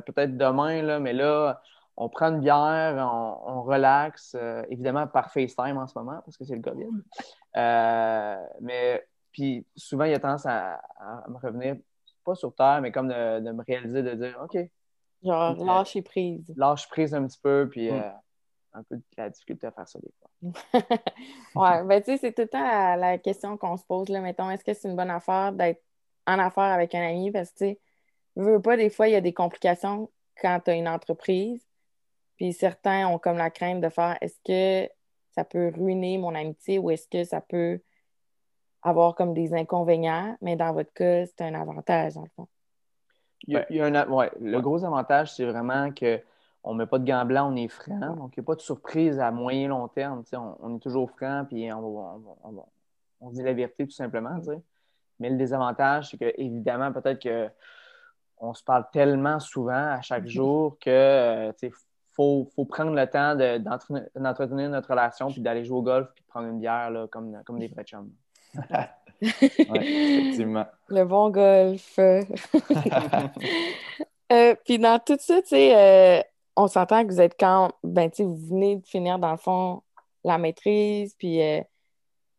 peut-être 0.07 0.39
demain, 0.39 0.81
là, 0.81 0.99
mais 0.99 1.13
là, 1.13 1.61
on 1.97 2.09
prend 2.09 2.29
une 2.29 2.41
bière, 2.41 2.97
on, 2.97 3.63
relaxe, 3.63 4.37
évidemment 4.69 5.07
par 5.07 5.31
FaceTime 5.31 5.77
en 5.79 5.87
ce 5.87 5.99
moment, 5.99 6.21
parce 6.25 6.37
que 6.37 6.45
c'est 6.45 6.57
le 6.57 6.63
COVID. 6.63 6.89
mais 8.61 9.05
puis 9.33 9.67
souvent, 9.77 10.05
il 10.05 10.13
y 10.13 10.15
a 10.15 10.21
tendance 10.21 10.47
à, 10.47 10.81
me 11.29 11.37
revenir, 11.39 11.77
pas 12.25 12.35
sur 12.35 12.55
Terre, 12.55 12.81
mais 12.81 12.93
comme 12.93 13.09
de, 13.09 13.41
de 13.41 13.53
me 13.53 13.63
réaliser, 13.65 14.03
de 14.03 14.15
dire 14.15 14.39
OK, 14.43 14.57
Genre, 15.25 15.65
lâcher 15.65 16.03
prise. 16.03 16.53
Lâche 16.57 16.89
prise 16.89 17.15
un 17.15 17.27
petit 17.27 17.41
peu, 17.43 17.69
puis 17.71 17.91
mm. 17.91 17.95
euh, 17.95 18.11
un 18.75 18.83
peu 18.83 18.97
de 18.97 19.03
la 19.17 19.31
difficulté 19.31 19.67
à 19.67 19.73
faire 19.73 19.89
ça 19.89 19.99
des 19.99 20.13
fois. 20.19 20.83
ouais, 21.55 21.85
ben 21.85 22.03
tu 22.03 22.13
sais, 22.13 22.19
c'est 22.19 22.33
tout 22.33 22.43
le 22.43 22.49
temps 22.49 22.97
la, 22.97 23.19
question 23.19 23.57
qu'on 23.57 23.77
se 23.77 23.85
pose, 23.85 24.09
là, 24.11 24.21
mettons, 24.21 24.51
est-ce 24.51 24.65
que 24.65 24.75
c'est 24.75 24.89
une 24.89 24.97
bonne 24.97 25.11
affaire 25.11 25.53
d'être 25.53 25.83
en 26.27 26.39
affaire 26.39 26.65
avec 26.65 26.95
un 26.95 27.09
ami? 27.09 27.31
Parce 27.31 27.51
que, 27.53 27.57
tu 27.57 27.65
sais, 27.65 27.81
veux 28.37 28.61
pas, 28.61 28.77
des 28.77 28.91
fois, 28.91 29.09
il 29.09 29.13
y 29.13 29.17
a 29.17 29.23
des 29.23 29.33
complications 29.33 30.11
quand 30.41 30.61
tu 30.65 30.71
as 30.71 30.75
une 30.75 30.89
entreprise. 30.89 31.67
Puis 32.37 32.53
certains 32.53 33.07
ont 33.09 33.19
comme 33.19 33.37
la 33.37 33.51
crainte 33.51 33.81
de 33.81 33.89
faire 33.89 34.17
est-ce 34.21 34.39
que 34.45 34.91
ça 35.35 35.45
peut 35.45 35.73
ruiner 35.75 36.19
mon 36.19 36.35
amitié 36.35 36.79
ou 36.79 36.91
est-ce 36.91 37.09
que 37.09 37.25
ça 37.25 37.41
peut 37.41 37.81
avoir 38.83 39.15
comme 39.15 39.35
des 39.35 39.55
inconvénients? 39.55 40.37
Mais 40.41 40.57
dans 40.57 40.73
votre 40.73 40.93
cas, 40.93 41.27
c'est 41.27 41.43
un 41.43 41.55
avantage, 41.55 42.15
dans 42.15 42.23
le 42.23 42.31
fond. 42.37 42.49
Il 43.47 43.63
y 43.71 43.81
a, 43.81 43.85
un, 43.85 44.09
ouais, 44.09 44.31
le 44.41 44.61
gros 44.61 44.85
avantage, 44.85 45.35
c'est 45.35 45.45
vraiment 45.45 45.91
qu'on 45.93 46.73
ne 46.75 46.79
met 46.79 46.87
pas 46.87 46.99
de 46.99 47.05
gants 47.05 47.27
blancs, 47.27 47.53
on 47.53 47.57
est 47.57 47.69
franc. 47.69 48.17
Donc, 48.17 48.37
il 48.37 48.41
n'y 48.41 48.45
a 48.45 48.47
pas 48.47 48.55
de 48.55 48.61
surprise 48.61 49.19
à 49.19 49.31
moyen 49.31 49.69
long 49.69 49.87
terme. 49.89 50.23
On, 50.33 50.57
on, 50.61 50.77
est 50.77 50.81
toujours 50.81 51.11
franc, 51.11 51.45
puis 51.47 51.71
on, 51.73 52.25
on, 53.21 53.31
dit 53.31 53.43
la 53.43 53.53
vérité 53.53 53.85
tout 53.85 53.93
simplement. 53.93 54.39
Mais 55.19 55.29
le 55.29 55.37
désavantage, 55.37 56.11
c'est 56.11 56.17
que 56.17 56.33
évidemment, 56.41 56.91
peut-être 56.93 57.23
qu'on 57.23 58.55
se 58.55 58.65
parle 58.65 58.87
tellement 58.93 59.41
souvent 59.41 59.93
à 59.93 60.01
chaque 60.01 60.27
jour 60.29 60.79
que 60.79 60.91
euh, 60.91 61.53
faut, 62.15 62.49
faut 62.55 62.65
prendre 62.65 62.93
le 62.93 63.07
temps 63.07 63.35
d'entretenir 63.35 64.71
notre 64.71 64.91
relation, 64.91 65.31
puis 65.31 65.41
d'aller 65.41 65.65
jouer 65.65 65.79
au 65.79 65.83
golf, 65.83 66.09
puis 66.15 66.23
de 66.23 66.29
prendre 66.29 66.49
une 66.49 66.61
bière 66.61 66.91
là, 66.91 67.07
comme, 67.09 67.41
comme 67.45 67.59
des 67.59 67.69
vrais 67.69 67.85
chums. 67.85 68.11
effectivement. 69.21 70.67
Le 70.89 71.05
bon 71.05 71.31
golf. 71.31 71.99
Euh, 74.33 74.55
puis 74.65 74.79
dans 74.79 74.99
tout 74.99 75.19
ça, 75.21 75.43
tu 75.43 75.49
sais, 75.49 75.77
euh, 75.77 76.23
on 76.57 76.67
s'entend 76.67 77.05
que 77.05 77.13
vous 77.13 77.21
êtes 77.21 77.39
quand, 77.39 77.71
ben, 77.85 78.11
tu 78.11 78.17
sais, 78.17 78.25
vous 78.25 78.35
venez 78.35 78.77
de 78.77 78.87
finir 78.87 79.19
dans 79.19 79.31
le 79.31 79.37
fond 79.37 79.83
la 80.25 80.39
maîtrise, 80.39 81.15
puis 81.19 81.43
euh, 81.43 81.61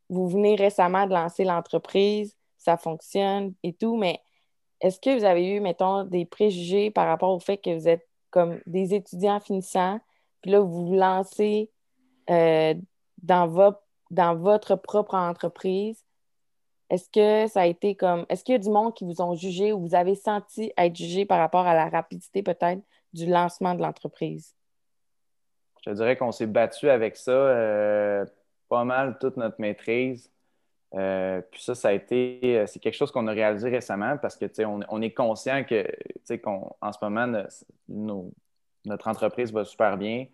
vous 0.09 0.27
venez 0.27 0.55
récemment 0.55 1.05
de 1.05 1.13
lancer 1.13 1.43
l'entreprise, 1.43 2.35
ça 2.57 2.75
fonctionne 2.75 3.53
et 3.61 3.73
tout, 3.73 3.97
mais 3.97 4.19
est-ce 4.81 4.99
que 4.99 5.17
vous 5.17 5.23
avez 5.23 5.47
eu, 5.47 5.59
mettons, 5.59 6.03
des 6.03 6.25
préjugés 6.25 6.89
par 6.89 7.07
rapport 7.07 7.29
au 7.29 7.39
fait 7.39 7.57
que 7.57 7.75
vous 7.75 7.87
êtes 7.87 8.07
comme 8.35 8.59
des 8.65 8.93
étudiants 8.93 9.39
finissants, 9.39 10.01
puis 10.41 10.51
là, 10.51 10.59
vous 10.59 10.87
vous 10.87 10.93
lancez 10.93 11.71
dans, 12.27 13.75
dans 14.11 14.35
votre 14.35 14.75
propre 14.75 15.15
entreprise? 15.15 16.03
Est-ce 16.89 17.09
que 17.09 17.49
ça 17.49 17.61
a 17.61 17.65
été 17.65 17.95
comme. 17.95 18.25
Est-ce 18.27 18.43
qu'il 18.43 18.53
y 18.53 18.55
a 18.57 18.59
du 18.59 18.69
monde 18.69 18.93
qui 18.93 19.05
vous 19.05 19.21
ont 19.21 19.35
jugé 19.35 19.71
ou 19.71 19.79
vous 19.79 19.95
avez 19.95 20.15
senti 20.15 20.73
être 20.77 20.95
jugé 20.95 21.25
par 21.25 21.39
rapport 21.39 21.65
à 21.65 21.73
la 21.73 21.87
rapidité 21.89 22.43
peut-être 22.43 22.81
du 23.13 23.25
lancement 23.25 23.73
de 23.73 23.81
l'entreprise? 23.81 24.53
Je 25.85 25.91
dirais 25.91 26.17
qu'on 26.17 26.33
s'est 26.33 26.45
battu 26.45 26.89
avec 26.89 27.15
ça 27.15 27.31
euh, 27.31 28.25
pas 28.67 28.83
mal 28.83 29.17
toute 29.19 29.37
notre 29.37 29.59
maîtrise. 29.59 30.29
Euh, 30.95 31.41
puis 31.51 31.61
ça, 31.61 31.75
ça 31.75 31.89
a 31.89 31.91
été, 31.91 32.39
euh, 32.43 32.65
c'est 32.67 32.79
quelque 32.79 32.95
chose 32.95 33.11
qu'on 33.11 33.27
a 33.27 33.31
réalisé 33.31 33.69
récemment 33.69 34.17
parce 34.17 34.37
que, 34.37 34.45
on, 34.65 34.79
on 34.87 35.01
est 35.01 35.11
conscient 35.11 35.63
que, 35.63 35.85
qu'en 36.37 36.91
ce 36.91 36.97
moment, 37.01 37.43
notre 38.85 39.07
entreprise 39.07 39.51
va 39.51 39.65
super 39.65 39.97
bien. 39.97 40.27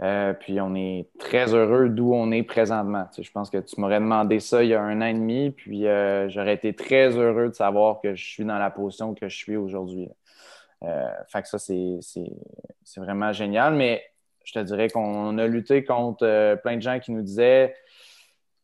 Euh, 0.00 0.32
puis 0.32 0.60
on 0.60 0.76
est 0.76 1.08
très 1.18 1.52
heureux 1.52 1.88
d'où 1.88 2.14
on 2.14 2.30
est 2.30 2.44
présentement. 2.44 3.08
je 3.20 3.30
pense 3.32 3.50
que 3.50 3.58
tu 3.58 3.80
m'aurais 3.80 3.98
demandé 3.98 4.38
ça 4.38 4.62
il 4.62 4.68
y 4.68 4.74
a 4.74 4.80
un 4.80 5.00
an 5.02 5.06
et 5.06 5.14
demi, 5.14 5.50
puis 5.50 5.86
j'aurais 6.28 6.54
été 6.54 6.72
très 6.72 7.16
heureux 7.16 7.48
de 7.48 7.54
savoir 7.54 8.00
que 8.00 8.14
je 8.14 8.24
suis 8.24 8.44
dans 8.44 8.58
la 8.58 8.70
position 8.70 9.14
que 9.14 9.28
je 9.28 9.36
suis 9.36 9.56
aujourd'hui. 9.56 10.08
Fait 10.80 11.42
que 11.42 11.48
ça, 11.48 11.58
c'est 11.58 13.00
vraiment 13.00 13.32
génial, 13.32 13.74
mais 13.74 14.04
je 14.44 14.52
te 14.52 14.60
dirais 14.60 14.88
qu'on 14.88 15.36
a 15.36 15.46
lutté 15.48 15.82
contre 15.82 16.54
plein 16.62 16.76
de 16.76 16.82
gens 16.82 17.00
qui 17.00 17.10
nous 17.10 17.22
disaient 17.22 17.74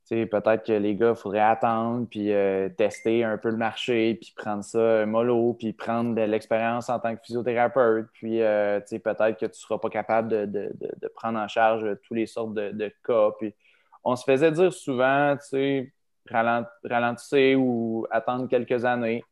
peut-être 0.09 0.65
que 0.65 0.73
les 0.73 0.95
gars, 0.97 1.11
il 1.11 1.17
faudrait 1.17 1.41
attendre, 1.41 2.07
puis 2.09 2.33
euh, 2.33 2.69
tester 2.69 3.25
un 3.25 3.39
peu 3.39 3.51
le 3.51 3.57
marché, 3.57 4.15
puis 4.21 4.35
prendre 4.37 4.63
ça 4.63 5.07
mollo, 5.07 5.55
puis 5.55 5.73
prendre 5.73 6.15
de 6.15 6.23
l'expérience 6.23 6.91
en 6.91 6.99
tant 6.99 7.17
que 7.17 7.23
physiothérapeute, 7.25 8.09
puis 8.13 8.43
euh, 8.43 8.81
peut-être 8.81 9.39
que 9.39 9.47
tu 9.47 9.51
ne 9.51 9.53
seras 9.53 9.79
pas 9.79 9.89
capable 9.89 10.51
de, 10.51 10.73
prendre 11.15 11.39
en 11.39 11.49
charge 11.49 11.87
tous 12.03 12.15
les 12.15 12.27
sortes 12.27 12.55
de, 12.55 12.93
cas. 13.05 13.31
Puis 13.39 13.55
on 14.03 14.15
se 14.17 14.25
faisait 14.25 14.53
dire 14.53 14.73
souvent, 14.73 15.37
tu 15.37 15.47
sais, 15.47 15.93
ralentissez 16.31 17.55
ou 17.55 18.07
attendre 18.11 18.49
quelques 18.49 18.85
années. 18.85 19.25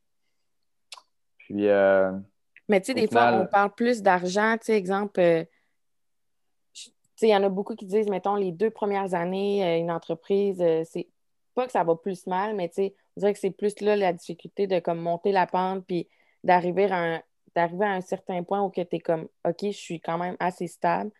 Puis. 1.38 1.68
Euh, 1.68 2.12
Mais 2.68 2.80
tu 2.80 2.86
sais, 2.86 2.94
des 2.94 3.08
fois, 3.08 3.32
on 3.34 3.46
parle 3.46 3.72
plus 3.74 4.02
d'argent, 4.02 4.56
tu 4.58 4.66
sais, 4.66 4.76
exemple 4.76 5.20
il 7.22 7.30
y 7.30 7.36
en 7.36 7.42
a 7.42 7.48
beaucoup 7.48 7.74
qui 7.74 7.86
disent, 7.86 8.08
mettons, 8.08 8.34
les 8.34 8.52
deux 8.52 8.70
premières 8.70 9.14
années, 9.14 9.64
euh, 9.64 9.78
une 9.78 9.90
entreprise, 9.90 10.60
euh, 10.60 10.82
c'est 10.84 11.08
pas 11.54 11.66
que 11.66 11.72
ça 11.72 11.84
va 11.84 11.94
plus 11.96 12.26
mal, 12.26 12.54
mais 12.54 12.68
tu 12.68 12.82
on 13.16 13.20
dirait 13.20 13.34
que 13.34 13.38
c'est 13.38 13.50
plus 13.50 13.78
là 13.80 13.94
la 13.94 14.12
difficulté 14.12 14.66
de 14.66 14.78
comme 14.80 14.98
monter 14.98 15.32
la 15.32 15.46
pente 15.46 15.84
puis 15.86 16.08
d'arriver 16.44 16.90
à 16.90 17.22
à 17.54 17.64
un 17.64 18.00
certain 18.00 18.42
point 18.42 18.62
où 18.62 18.70
tu 18.70 18.80
es 18.80 19.00
comme 19.00 19.28
OK, 19.46 19.58
je 19.62 19.70
suis 19.70 20.00
quand 20.00 20.16
même 20.18 20.36
assez 20.40 20.66
stable. 20.66 21.10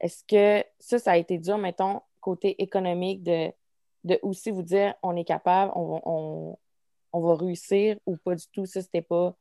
Est-ce 0.00 0.24
que 0.24 0.66
ça, 0.78 0.98
ça 0.98 1.12
a 1.12 1.16
été 1.16 1.38
dur, 1.38 1.58
mettons, 1.58 2.02
côté 2.20 2.60
économique, 2.62 3.22
de, 3.22 3.50
de 4.04 4.18
aussi 4.22 4.50
vous 4.50 4.62
dire 4.62 4.94
on 5.02 5.16
est 5.16 5.24
capable, 5.24 5.72
on, 5.74 6.58
va 7.14 7.34
réussir 7.36 7.96
ou 8.06 8.16
pas 8.16 8.34
du 8.34 8.44
tout, 8.52 8.66
ça, 8.66 8.82
c'était 8.82 9.02
pas 9.02 9.34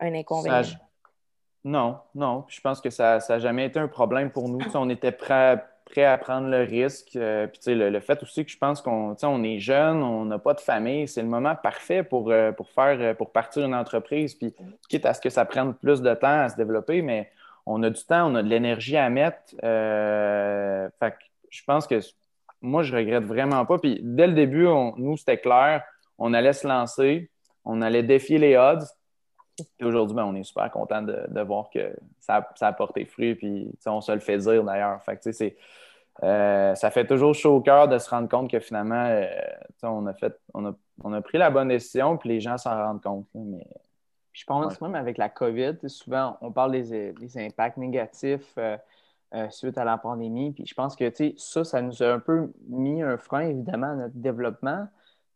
un 0.00 0.14
inconvénient? 0.14 0.62
Non, 1.64 1.98
non. 2.14 2.44
Je 2.48 2.60
pense 2.60 2.80
que 2.80 2.90
ça 2.90 3.18
n'a 3.28 3.38
jamais 3.38 3.66
été 3.66 3.78
un 3.78 3.88
problème 3.88 4.30
pour 4.30 4.48
nous. 4.48 4.60
on 4.74 4.88
était 4.88 5.12
prêts 5.12 5.62
prêt 5.88 6.04
à 6.04 6.18
prendre 6.18 6.48
le 6.48 6.62
risque. 6.62 7.16
Euh, 7.16 7.46
le, 7.66 7.90
le, 7.90 8.00
fait 8.00 8.22
aussi 8.22 8.44
que 8.44 8.50
je 8.50 8.58
pense 8.58 8.80
qu'on 8.80 9.16
on 9.22 9.42
est 9.42 9.58
jeune, 9.58 10.02
on 10.02 10.24
n'a 10.24 10.38
pas 10.38 10.54
de 10.54 10.60
famille, 10.60 11.08
c'est 11.08 11.22
le 11.22 11.28
moment 11.28 11.56
parfait 11.56 12.02
pour, 12.02 12.30
euh, 12.30 12.52
pour, 12.52 12.68
faire, 12.70 12.98
euh, 13.00 13.14
pour 13.14 13.32
partir 13.32 13.64
une 13.64 13.74
entreprise. 13.74 14.34
Puis, 14.34 14.54
quitte 14.88 15.06
à 15.06 15.14
ce 15.14 15.20
que 15.20 15.30
ça 15.30 15.44
prenne 15.44 15.74
plus 15.74 16.02
de 16.02 16.14
temps 16.14 16.40
à 16.40 16.48
se 16.48 16.56
développer, 16.56 17.02
mais 17.02 17.30
on 17.66 17.82
a 17.82 17.90
du 17.90 18.02
temps, 18.04 18.30
on 18.30 18.34
a 18.34 18.42
de 18.42 18.48
l'énergie 18.48 18.96
à 18.96 19.08
mettre. 19.10 19.54
fait 19.60 21.14
je 21.50 21.64
pense 21.64 21.86
que 21.86 21.98
moi, 22.60 22.82
je 22.82 22.94
regrette 22.94 23.24
vraiment 23.24 23.64
pas. 23.64 23.78
Puis, 23.78 24.00
dès 24.02 24.26
le 24.26 24.34
début, 24.34 24.66
nous, 24.96 25.16
c'était 25.16 25.38
clair, 25.38 25.82
on 26.18 26.34
allait 26.34 26.52
se 26.52 26.66
lancer, 26.66 27.30
on 27.64 27.80
allait 27.80 28.02
défier 28.02 28.38
les 28.38 28.56
odds. 28.56 28.84
Et 29.78 29.84
aujourd'hui, 29.84 30.14
ben, 30.14 30.24
on 30.24 30.34
est 30.34 30.44
super 30.44 30.70
content 30.70 31.02
de, 31.02 31.40
voir 31.40 31.70
que 31.70 31.94
ça, 32.20 32.48
a 32.60 32.72
porté 32.72 33.04
fruit. 33.04 33.34
Puis, 33.34 33.70
on 33.86 34.00
se 34.00 34.12
le 34.12 34.20
fait 34.20 34.38
dire 34.38 34.64
d'ailleurs. 34.64 35.02
Fait 35.02 35.18
euh, 36.24 36.74
ça 36.74 36.90
fait 36.90 37.06
toujours 37.06 37.34
chaud 37.34 37.56
au 37.56 37.60
cœur 37.60 37.86
de 37.86 37.96
se 37.98 38.10
rendre 38.10 38.28
compte 38.28 38.50
que 38.50 38.58
finalement, 38.58 39.06
euh, 39.06 39.24
on, 39.82 40.06
a 40.06 40.14
fait, 40.14 40.36
on, 40.52 40.66
a, 41.12 41.20
pris 41.20 41.38
la 41.38 41.50
bonne 41.50 41.68
décision, 41.68 42.16
puis 42.16 42.28
les 42.28 42.40
gens 42.40 42.58
s'en 42.58 42.74
rendent 42.74 43.02
compte. 43.02 43.26
mais... 43.34 43.66
Je 44.32 44.44
pense 44.44 44.80
même 44.80 44.94
avec 44.94 45.18
la 45.18 45.28
COVID, 45.28 45.76
souvent, 45.86 46.38
on 46.40 46.52
parle 46.52 46.72
des, 46.72 47.38
impacts 47.38 47.76
négatifs 47.76 48.56
euh, 48.56 49.50
suite 49.50 49.76
à 49.78 49.84
la 49.84 49.98
pandémie. 49.98 50.52
Puis 50.52 50.64
je 50.64 50.74
pense 50.74 50.94
que 50.94 51.12
ça, 51.36 51.64
ça 51.64 51.82
nous 51.82 52.02
a 52.02 52.06
un 52.06 52.20
peu 52.20 52.52
mis 52.68 53.02
un 53.02 53.16
frein, 53.16 53.48
évidemment, 53.48 53.90
à 53.90 53.94
notre 53.94 54.14
développement, 54.14 54.86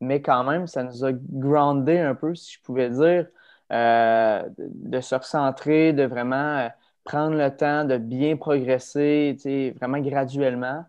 mais 0.00 0.22
quand 0.22 0.44
même, 0.44 0.66
ça 0.66 0.82
nous 0.82 1.04
a 1.04 1.12
groundé 1.12 1.98
un 1.98 2.14
peu, 2.14 2.34
si 2.34 2.54
je 2.54 2.60
pouvais 2.60 2.90
dire. 2.90 3.26
Euh, 3.72 4.42
de 4.58 5.00
se 5.00 5.14
recentrer, 5.14 5.94
de 5.94 6.02
vraiment 6.02 6.58
euh, 6.58 6.68
prendre 7.04 7.36
le 7.36 7.56
temps 7.56 7.86
de 7.86 7.96
bien 7.96 8.36
progresser, 8.36 9.34
vraiment 9.76 9.98
graduellement. 9.98 10.84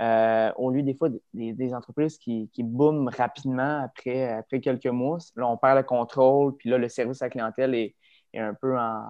Euh, 0.00 0.50
au 0.56 0.70
lieu 0.70 0.82
des 0.82 0.94
fois 0.94 1.08
des, 1.34 1.74
entreprises 1.74 2.16
qui, 2.16 2.48
qui 2.54 2.62
booment 2.62 3.08
rapidement 3.08 3.82
après, 3.82 4.32
après 4.32 4.60
quelques 4.60 4.86
mois. 4.86 5.18
Là, 5.36 5.46
on 5.48 5.56
perd 5.56 5.76
le 5.76 5.82
contrôle, 5.82 6.56
puis 6.56 6.70
là, 6.70 6.78
le 6.78 6.88
service 6.88 7.20
à 7.20 7.26
la 7.26 7.30
clientèle 7.30 7.74
est, 7.74 7.94
un 8.34 8.54
peu 8.54 8.78
en, 8.78 9.02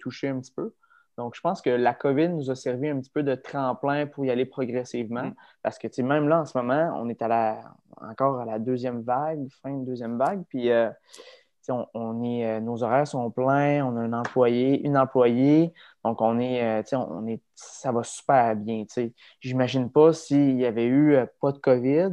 touché 0.00 0.28
un 0.28 0.40
petit 0.40 0.52
peu. 0.52 0.72
Donc, 1.18 1.36
je 1.36 1.40
pense 1.42 1.60
que 1.60 1.70
la 1.70 1.94
COVID 1.94 2.30
nous 2.30 2.50
a 2.50 2.56
servi 2.56 2.88
un 2.88 2.98
petit 2.98 3.10
peu 3.10 3.22
de 3.22 3.34
tremplin 3.34 4.06
pour 4.06 4.24
y 4.24 4.30
aller 4.30 4.46
progressivement. 4.46 5.26
Mm. 5.26 5.34
Parce 5.62 5.78
que 5.78 6.02
même 6.02 6.26
là, 6.28 6.40
en 6.40 6.46
ce 6.46 6.56
moment, 6.56 6.98
on 6.98 7.08
est 7.10 7.20
à 7.20 7.28
la, 7.28 7.60
encore 8.00 8.40
à 8.40 8.46
la 8.46 8.58
deuxième 8.58 9.02
vague, 9.02 9.46
fin 9.62 9.76
de 9.76 9.84
deuxième 9.84 10.16
vague. 10.16 10.42
Puis, 10.48 10.70
on, 11.68 12.22
est, 12.22 12.46
euh, 12.46 12.60
nos 12.60 12.82
horaires 12.82 13.06
sont 13.06 13.30
pleins, 13.30 13.84
on 13.84 13.96
a 13.96 14.00
un 14.00 14.12
employé, 14.12 14.84
une 14.86 14.96
employée, 14.96 15.72
donc 16.04 16.20
on 16.20 16.38
est, 16.38 16.82
euh, 16.82 16.96
on 16.98 17.26
est, 17.26 17.40
ça 17.54 17.92
va 17.92 18.02
super 18.02 18.56
bien. 18.56 18.84
J'imagine 19.40 19.90
pas 19.90 20.12
s'il 20.12 20.58
y 20.58 20.66
avait 20.66 20.84
eu 20.84 21.14
euh, 21.14 21.26
pas 21.40 21.52
de 21.52 21.58
COVID, 21.58 22.10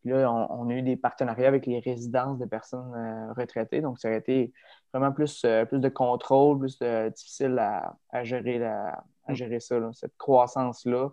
puis 0.00 0.10
là, 0.10 0.30
on, 0.32 0.68
a 0.68 0.72
eu 0.74 0.82
des 0.82 0.96
partenariats 0.96 1.48
avec 1.48 1.66
les 1.66 1.80
résidences 1.80 2.38
de 2.38 2.44
personnes 2.44 3.32
retraitées, 3.36 3.80
donc 3.80 3.98
ça 3.98 4.08
aurait 4.08 4.18
été 4.18 4.52
vraiment 4.92 5.12
plus, 5.12 5.46
plus 5.68 5.80
de 5.80 5.88
contrôle, 5.88 6.58
plus 6.58 6.78
difficile 7.16 7.58
à, 7.58 8.22
gérer, 8.22 8.62
à 8.62 9.02
mm. 9.28 9.34
gérer 9.34 9.60
ça, 9.60 9.76
cette 9.94 10.14
croissance-là. 10.18 11.08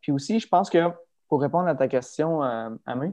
puis 0.00 0.12
aussi, 0.12 0.38
je 0.38 0.46
pense 0.46 0.70
que 0.70 0.78
pour 1.28 1.40
répondre 1.40 1.66
à 1.66 1.74
ta 1.74 1.88
question, 1.88 2.42
Amé, 2.86 3.12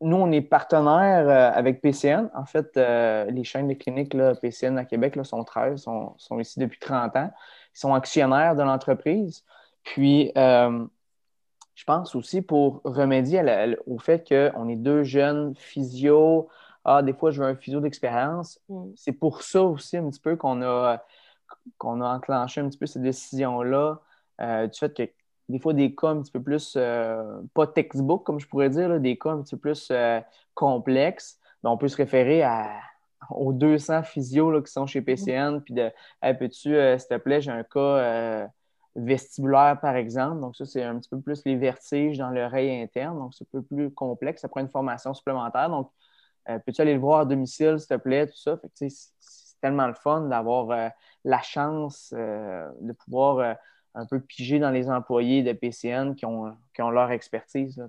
nous, 0.00 0.16
on 0.16 0.30
est 0.30 0.42
partenaire 0.42 1.28
euh, 1.28 1.50
avec 1.58 1.80
PCN. 1.80 2.30
En 2.34 2.44
fait, 2.44 2.76
euh, 2.76 3.24
les 3.26 3.44
chaînes 3.44 3.68
de 3.68 3.74
cliniques 3.74 4.14
là, 4.14 4.34
PCN 4.34 4.78
à 4.78 4.84
Québec 4.84 5.16
là, 5.16 5.24
sont 5.24 5.42
13, 5.42 5.80
sont, 5.80 6.14
sont, 6.18 6.38
ici 6.38 6.60
depuis 6.60 6.78
30 6.78 7.16
ans. 7.16 7.30
Ils 7.74 7.78
sont 7.78 7.94
actionnaires 7.94 8.54
de 8.54 8.62
l'entreprise. 8.62 9.44
Puis, 9.82 10.30
euh, 10.36 10.86
je 11.74 11.84
pense 11.84 12.14
aussi 12.14 12.42
pour 12.42 12.80
remédier 12.84 13.42
au 13.86 13.98
fait 13.98 14.26
qu'on 14.28 14.68
est 14.68 14.76
deux 14.76 15.02
jeunes 15.02 15.54
physio. 15.56 16.48
Ah, 16.84 17.02
des 17.02 17.12
fois, 17.12 17.30
je 17.30 17.42
veux 17.42 17.48
un 17.48 17.56
physio 17.56 17.80
d'expérience. 17.80 18.60
Mm. 18.68 18.90
C'est 18.96 19.12
pour 19.12 19.42
ça 19.42 19.62
aussi 19.62 19.96
un 19.96 20.08
petit 20.10 20.20
peu 20.20 20.36
qu'on 20.36 20.62
a, 20.62 21.02
qu'on 21.76 22.00
a 22.00 22.08
enclenché 22.16 22.60
un 22.60 22.68
petit 22.68 22.78
peu 22.78 22.86
cette 22.86 23.02
décision-là. 23.02 24.00
du 24.40 24.78
fait 24.78 24.96
que 24.96 25.02
des 25.48 25.58
fois 25.58 25.72
des 25.72 25.94
cas 25.94 26.08
un 26.08 26.20
petit 26.20 26.32
peu 26.32 26.42
plus, 26.42 26.74
euh, 26.76 27.40
pas 27.54 27.66
textbook, 27.66 28.24
comme 28.24 28.38
je 28.38 28.46
pourrais 28.46 28.70
dire, 28.70 29.00
des 29.00 29.18
cas 29.18 29.30
un 29.30 29.42
petit 29.42 29.56
peu 29.56 29.60
plus 29.60 29.88
euh, 29.90 30.20
complexes, 30.54 31.38
ben, 31.62 31.70
on 31.70 31.78
peut 31.78 31.88
se 31.88 31.96
référer 31.96 32.42
à, 32.42 32.70
aux 33.30 33.52
200 33.52 34.02
physios 34.02 34.62
qui 34.62 34.70
sont 34.70 34.86
chez 34.86 35.00
PCN, 35.00 35.60
puis 35.60 35.74
de 35.74 35.90
peux-tu, 36.38 36.74
s'il 36.74 37.08
te 37.08 37.16
plaît, 37.16 37.40
j'ai 37.40 37.50
un 37.50 37.64
cas 37.64 38.48
vestibulaire, 38.94 39.78
par 39.80 39.96
exemple. 39.96 40.40
Donc, 40.40 40.56
ça, 40.56 40.66
c'est 40.66 40.82
un 40.82 40.98
petit 40.98 41.08
peu 41.08 41.20
plus 41.20 41.44
les 41.44 41.56
vertiges 41.56 42.18
dans 42.18 42.30
l'oreille 42.30 42.80
interne. 42.82 43.18
Donc, 43.18 43.34
c'est 43.34 43.44
un 43.44 43.60
peu 43.60 43.62
plus 43.62 43.92
complexe. 43.92 44.42
Ça 44.42 44.48
prend 44.48 44.60
une 44.60 44.68
formation 44.68 45.14
supplémentaire. 45.14 45.68
Donc, 45.70 45.90
peux-tu 46.46 46.80
aller 46.80 46.94
le 46.94 47.00
voir 47.00 47.20
à 47.20 47.24
domicile, 47.24 47.78
s'il 47.78 47.88
te 47.88 47.94
plaît, 47.94 48.26
tout 48.26 48.36
ça? 48.36 48.58
c'est 48.74 49.60
tellement 49.60 49.86
le 49.86 49.94
fun 49.94 50.22
d'avoir 50.22 50.92
la 51.24 51.42
chance 51.42 52.12
de 52.12 52.92
pouvoir 52.92 53.56
un 53.98 54.06
peu 54.06 54.20
piger 54.20 54.58
dans 54.58 54.70
les 54.70 54.88
employés 54.88 55.42
de 55.42 55.52
PCN 55.52 56.14
qui 56.14 56.24
ont, 56.24 56.56
ont 56.78 56.90
leur 56.90 57.10
expertise. 57.10 57.82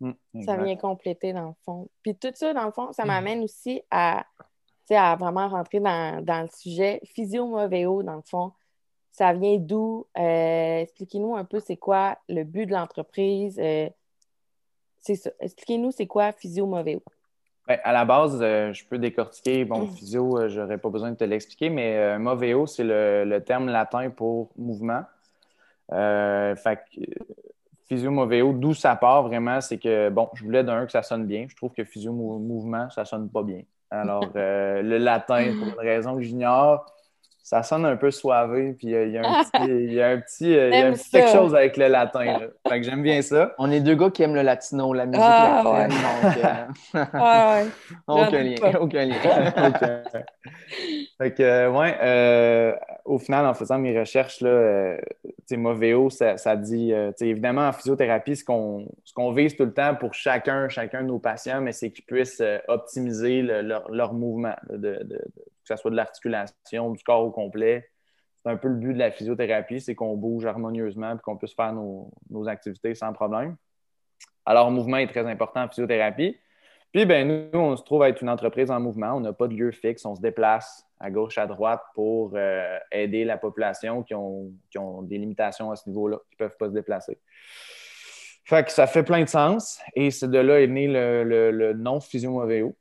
Mm, 0.00 0.12
ça 0.44 0.56
vient 0.58 0.76
compléter 0.76 1.32
dans 1.32 1.48
le 1.48 1.54
fond. 1.64 1.88
Puis 2.02 2.14
tout 2.14 2.30
ça, 2.34 2.52
dans 2.52 2.66
le 2.66 2.72
fond, 2.72 2.92
ça 2.92 3.04
mm. 3.04 3.08
m'amène 3.08 3.42
aussi 3.42 3.80
à, 3.90 4.26
à 4.90 5.16
vraiment 5.16 5.48
rentrer 5.48 5.80
dans, 5.80 6.22
le 6.26 6.48
sujet 6.54 7.00
physio-movéo, 7.04 8.02
dans 8.02 8.16
le 8.16 8.22
fond. 8.22 8.52
Ça 9.12 9.32
vient 9.32 9.56
d'où? 9.56 10.06
Euh, 10.18 10.80
expliquez-nous 10.80 11.36
un 11.36 11.44
peu 11.44 11.58
c'est 11.58 11.78
quoi 11.78 12.18
le 12.28 12.44
but 12.44 12.66
de 12.66 12.72
l'entreprise. 12.72 13.58
Euh, 13.58 13.88
c'est 14.98 15.16
ça. 15.16 15.30
Expliquez-nous 15.40 15.90
c'est 15.90 16.06
quoi 16.06 16.32
physio-movéo. 16.32 17.02
Ben, 17.66 17.80
à 17.82 17.92
la 17.92 18.04
base, 18.04 18.38
euh, 18.42 18.74
je 18.74 18.86
peux 18.86 18.98
décortiquer. 18.98 19.64
Bon, 19.64 19.86
mm. 19.86 19.90
physio, 19.92 20.48
je 20.48 20.60
n'aurais 20.60 20.76
pas 20.76 20.90
besoin 20.90 21.12
de 21.12 21.16
te 21.16 21.24
l'expliquer, 21.24 21.70
mais 21.70 22.18
movéo, 22.18 22.66
c'est 22.66 22.84
le, 22.84 23.24
le, 23.24 23.42
terme 23.42 23.68
latin 23.68 24.10
pour 24.10 24.50
mouvement. 24.58 25.02
Euh, 25.92 26.56
fait 26.56 26.80
Physio 27.88 28.10
Moveo, 28.10 28.52
d'où 28.52 28.74
ça 28.74 28.96
part 28.96 29.22
vraiment, 29.22 29.60
c'est 29.60 29.78
que, 29.78 30.08
bon, 30.08 30.28
je 30.34 30.44
voulais 30.44 30.64
d'un 30.64 30.86
que 30.86 30.92
ça 30.92 31.02
sonne 31.02 31.26
bien. 31.26 31.46
Je 31.48 31.54
trouve 31.54 31.72
que 31.72 31.84
Physio 31.84 32.12
Mouvement, 32.12 32.90
ça 32.90 33.04
sonne 33.04 33.30
pas 33.30 33.42
bien. 33.42 33.62
Alors, 33.90 34.28
euh, 34.34 34.82
le 34.82 34.98
latin, 34.98 35.54
pour 35.56 35.68
une 35.68 35.88
raison 35.88 36.16
que 36.16 36.22
j'ignore, 36.22 36.86
ça 37.46 37.62
sonne 37.62 37.86
un 37.86 37.94
peu 37.94 38.10
soivé, 38.10 38.72
puis 38.72 38.92
euh, 38.92 39.06
il 39.06 39.12
y 39.12 39.18
a 39.18 39.20
un 39.20 39.44
petit, 39.44 39.70
il 39.70 39.92
y 39.92 40.02
a 40.02 40.08
un 40.08 40.18
petit, 40.18 40.52
euh, 40.52 40.68
il 40.68 40.80
y 40.80 40.82
a 40.82 40.90
quelque 40.90 41.30
chose 41.30 41.54
avec 41.54 41.76
le 41.76 41.86
latin. 41.86 42.24
Là. 42.24 42.40
Fait 42.68 42.80
que 42.80 42.82
j'aime 42.84 43.04
bien 43.04 43.22
ça. 43.22 43.54
On 43.58 43.70
est 43.70 43.78
deux 43.78 43.94
gars 43.94 44.10
qui 44.10 44.24
aiment 44.24 44.34
le 44.34 44.42
latino, 44.42 44.92
la 44.92 45.06
musique 45.06 45.22
ah, 45.24 45.62
latine, 45.64 45.96
donc... 45.96 46.44
Euh... 46.96 47.04
ah, 47.12 47.62
ouais. 47.62 47.68
aucun, 48.08 48.42
lien, 48.42 48.56
aucun 48.80 49.04
lien, 49.04 49.14
Fait 51.18 51.34
que, 51.34 51.68
ouais, 51.68 52.74
au 53.04 53.18
final, 53.20 53.46
en 53.46 53.54
faisant 53.54 53.78
mes 53.78 53.96
recherches, 53.96 54.40
là, 54.40 54.96
tu 55.48 55.56
Moveo, 55.56 56.10
ça, 56.10 56.38
ça 56.38 56.56
dit, 56.56 56.92
évidemment, 57.20 57.68
en 57.68 57.72
physiothérapie, 57.72 58.34
ce 58.34 58.44
qu'on 58.44 58.88
qu'on 59.14 59.32
vise 59.32 59.54
tout 59.54 59.66
le 59.66 59.72
temps 59.72 59.94
pour 59.94 60.14
chacun, 60.14 60.68
chacun 60.68 61.02
de 61.02 61.06
nos 61.06 61.20
patients, 61.20 61.60
mais 61.60 61.70
c'est 61.70 61.92
qu'ils 61.92 62.04
puissent 62.04 62.42
optimiser 62.66 63.42
leur, 63.42 63.88
leur, 63.90 64.14
mouvement, 64.14 64.56
de, 64.68 64.76
de, 64.76 65.04
de 65.04 65.24
que 65.66 65.74
ce 65.74 65.80
soit 65.80 65.90
de 65.90 65.96
l'articulation, 65.96 66.90
du 66.92 67.02
corps 67.02 67.24
au 67.24 67.30
complet. 67.30 67.88
C'est 68.36 68.50
un 68.50 68.56
peu 68.56 68.68
le 68.68 68.76
but 68.76 68.94
de 68.94 68.98
la 68.98 69.10
physiothérapie, 69.10 69.80
c'est 69.80 69.94
qu'on 69.94 70.16
bouge 70.16 70.46
harmonieusement 70.46 71.14
et 71.14 71.18
qu'on 71.18 71.36
puisse 71.36 71.54
faire 71.54 71.72
nos, 71.72 72.12
activités 72.46 72.94
sans 72.94 73.12
problème. 73.12 73.56
Alors, 74.44 74.70
le 74.70 74.76
mouvement 74.76 74.98
est 74.98 75.08
très 75.08 75.26
important 75.26 75.64
en 75.64 75.68
physiothérapie. 75.68 76.38
Puis, 76.92 77.04
ben, 77.04 77.50
nous, 77.52 77.58
on 77.58 77.76
se 77.76 77.82
trouve 77.82 78.02
à 78.02 78.08
être 78.08 78.22
une 78.22 78.30
entreprise 78.30 78.70
en 78.70 78.78
mouvement. 78.78 79.14
On 79.14 79.20
n'a 79.20 79.32
pas 79.32 79.48
de 79.48 79.54
lieu 79.54 79.72
fixe. 79.72 80.04
On 80.04 80.14
se 80.14 80.20
déplace 80.20 80.86
à 81.00 81.10
gauche, 81.10 81.36
à 81.36 81.46
droite 81.46 81.82
pour 81.94 82.32
euh, 82.34 82.78
aider 82.92 83.24
la 83.24 83.36
population 83.36 84.04
qui 84.04 84.14
ont, 84.14 84.52
ont, 84.78 85.02
des 85.02 85.18
limitations 85.18 85.72
à 85.72 85.76
ce 85.76 85.88
niveau-là, 85.88 86.18
qui 86.30 86.36
ne 86.40 86.46
peuvent 86.46 86.56
pas 86.56 86.68
se 86.68 86.72
déplacer. 86.72 87.18
Fait 88.44 88.64
que 88.64 88.70
ça 88.70 88.86
fait 88.86 89.02
plein 89.02 89.22
de 89.22 89.28
sens. 89.28 89.80
Et 89.96 90.12
c'est 90.12 90.30
de 90.30 90.38
là 90.38 90.60
est 90.60 90.68
né 90.68 90.86
le, 90.86 91.24
le 91.50 91.72
nom 91.72 92.00
Physio-Moveo. 92.00 92.76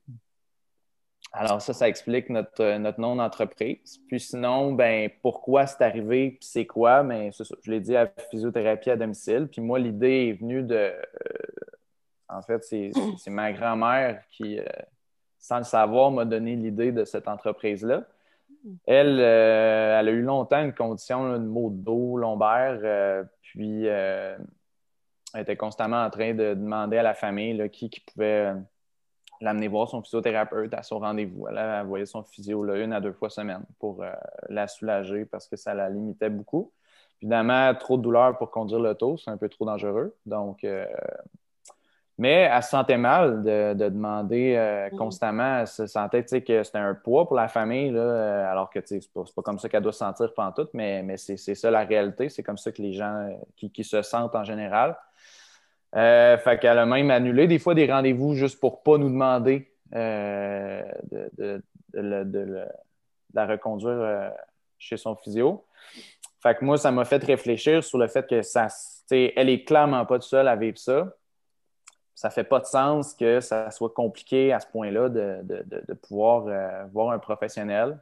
Alors, 1.38 1.62
ça, 1.62 1.74
ça 1.74 1.90
explique 1.90 2.30
notre, 2.30 2.64
euh, 2.64 2.78
notre 2.78 3.02
nom 3.02 3.18
d'entreprise. 3.18 4.00
Puis 4.08 4.22
sinon, 4.22 4.72
ben, 4.72 5.10
pourquoi 5.22 5.68
c'est 5.68 5.84
arrivé, 5.84 6.32
puis 6.32 6.48
c'est 6.50 6.66
quoi? 6.66 7.04
Mais 7.04 7.32
ben, 7.38 7.46
je 7.62 7.72
l'ai 7.72 7.82
dit 7.82 7.96
à 7.96 8.08
physiothérapie 8.32 8.90
à 8.90 8.96
domicile. 8.96 9.50
Puis 9.52 9.62
moi, 9.62 9.78
l'idée 9.78 10.30
est 10.30 10.40
venue 10.40 10.64
de. 10.64 10.76
Euh, 10.76 10.94
en 12.30 12.42
fait, 12.42 12.64
c'est 12.64 12.92
ma 13.30 13.52
grand-mère 13.52 14.24
qui, 14.32 14.60
euh, 14.60 14.64
sans 15.38 15.58
le 15.58 15.64
savoir, 15.64 16.10
m'a 16.10 16.24
donné 16.24 16.56
l'idée 16.56 16.94
de 16.94 17.04
cette 17.04 17.28
entreprise-là. 17.28 18.04
Elle, 18.88 19.20
elle 19.20 20.08
a 20.08 20.12
eu 20.12 20.24
longtemps 20.24 20.64
une 20.64 20.74
condition, 20.74 21.34
de 21.34 21.38
maux 21.38 21.70
de 21.70 21.84
dos 21.84 22.18
lombaire, 22.18 23.28
puis 23.44 23.86
elle 23.86 24.38
était 25.36 25.56
constamment 25.56 26.04
en 26.04 26.10
train 26.10 26.34
de 26.34 26.56
demander 26.56 26.98
à 26.98 27.04
la 27.04 27.14
famille 27.14 27.70
qui, 27.70 27.92
qui 27.92 28.00
pouvait 28.00 28.56
l'amener 29.42 29.68
voir 29.68 29.90
son 29.90 30.02
physiothérapeute 30.02 30.74
à 30.74 30.84
son 30.84 31.00
rendez-vous. 31.00 31.48
Elle, 31.48 31.86
voyait 31.86 32.06
son 32.06 32.24
physio 32.24 32.64
là, 32.64 32.78
une 32.78 32.94
à 32.94 33.02
deux 33.02 33.14
fois 33.14 33.30
semaine 33.30 33.64
pour 33.80 34.04
euh, 34.04 34.12
la 34.50 34.68
soulager 34.68 35.26
parce 35.26 35.48
que 35.48 35.56
ça 35.56 35.74
la 35.74 35.90
limitait 35.90 36.30
beaucoup. 36.30 36.72
Évidemment, 37.22 37.74
trop 37.76 37.98
de 37.98 38.04
douleur 38.04 38.38
pour 38.38 38.52
conduire 38.52 38.80
l'auto, 38.80 39.18
c'est 39.18 39.32
un 39.32 39.38
peu 39.38 39.50
trop 39.50 39.66
dangereux. 39.66 40.16
Donc, 40.26 40.64
euh, 40.64 40.86
mais 42.18 42.50
elle 42.50 42.64
se 42.64 42.70
sentait 42.70 42.98
mal 42.98 43.44
de, 43.44 43.74
demander 43.74 44.56
euh, 44.56 44.90
mm. 44.92 44.98
constamment. 44.98 45.60
Elle 45.60 45.68
se 45.68 45.86
sentait 45.86 46.24
que 46.24 46.64
c'était 46.64 46.78
un 46.78 46.94
poids 46.94 47.26
pour 47.26 47.36
la 47.36 47.48
famille, 47.48 47.92
là, 47.92 48.50
alors 48.50 48.70
que 48.70 48.80
c'est 48.84 49.12
pas, 49.12 49.24
pas 49.36 49.42
comme 49.42 49.60
ça 49.60 49.68
qu'elle 49.68 49.84
doit 49.84 49.92
se 49.92 50.00
sentir 50.00 50.34
pendant 50.34 50.52
tout, 50.52 50.68
mais, 50.74 51.04
mais 51.04 51.18
c'est 51.18 51.38
ça 51.38 51.72
la 51.72 51.84
réalité. 51.84 52.30
C'est 52.30 52.44
comme 52.44 52.58
ça 52.58 52.72
que 52.72 52.82
les 52.82 52.94
gens 52.94 53.38
qui, 53.56 53.70
qui 53.70 53.84
se 53.84 54.02
sentent 54.02 54.36
en 54.36 54.44
général. 54.44 54.96
Euh, 55.96 56.38
fait 56.38 56.60
qu'elle 56.60 56.78
a 56.78 56.86
même 56.86 57.10
annulé 57.10 57.48
des 57.48 57.60
fois 57.60 57.74
des 57.74 57.90
rendez-vous 57.90 58.34
juste 58.34 58.60
pour 58.60 58.84
pas 58.84 58.98
nous 58.98 59.10
demander 59.10 59.72
euh, 59.94 60.84
de, 61.38 61.62
la 63.34 63.46
reconduire 63.46 63.98
euh, 64.00 64.30
chez 64.78 64.98
son 64.98 65.16
physio. 65.16 65.66
Fait 66.42 66.56
que 66.56 66.66
moi, 66.66 66.78
ça 66.78 66.92
m'a 66.92 67.06
fait 67.06 67.24
réfléchir 67.24 67.84
sur 67.84 67.98
le 67.98 68.08
fait 68.08 68.28
que 68.28 68.42
ça, 68.42 68.68
elle 69.10 69.50
est 69.50 69.64
clairement 69.64 70.06
pas 70.06 70.16
toute 70.16 70.28
seule 70.28 70.48
à 70.48 70.56
vivre 70.56 70.78
ça. 70.78 71.16
Ça 72.14 72.30
fait 72.30 72.44
pas 72.44 72.60
de 72.60 72.66
sens 72.66 73.14
que 73.14 73.40
ça 73.40 73.72
soit 73.72 73.90
compliqué 73.90 74.54
à 74.54 74.60
ce 74.60 74.68
point-là 74.68 75.10
de, 75.10 75.94
pouvoir 76.08 76.46
voir 76.92 77.12
un 77.12 77.20
professionnel. 77.20 78.00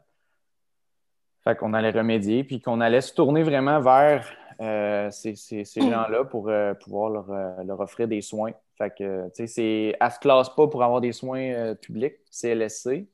Fait 1.43 1.56
qu'on 1.56 1.73
allait 1.73 1.91
remédier, 1.91 2.43
puis 2.43 2.62
qu'on 2.62 2.79
allait 2.79 3.01
se 3.01 3.13
tourner 3.13 3.43
vraiment 3.43 3.79
vers 3.79 4.27
euh, 4.62 5.10
ces, 5.12 5.63
gens-là 5.76 6.26
pour 6.26 6.50
euh, 6.50 6.74
pouvoir 6.74 7.30
euh, 7.30 7.63
leur, 7.63 7.80
offrir 7.80 8.08
des 8.08 8.22
soins. 8.22 8.52
Fait 8.78 8.94
que, 8.96 9.30
tu 9.36 9.48
sais, 9.48 9.96
elle 10.00 10.08
ne 10.08 10.12
se 10.12 10.20
classe 10.20 10.50
pas 10.50 10.68
pour 10.68 10.84
avoir 10.84 11.02
des 11.02 11.12
soins 11.12 11.76
publics, 11.76 12.16
CLSC, 12.32 13.08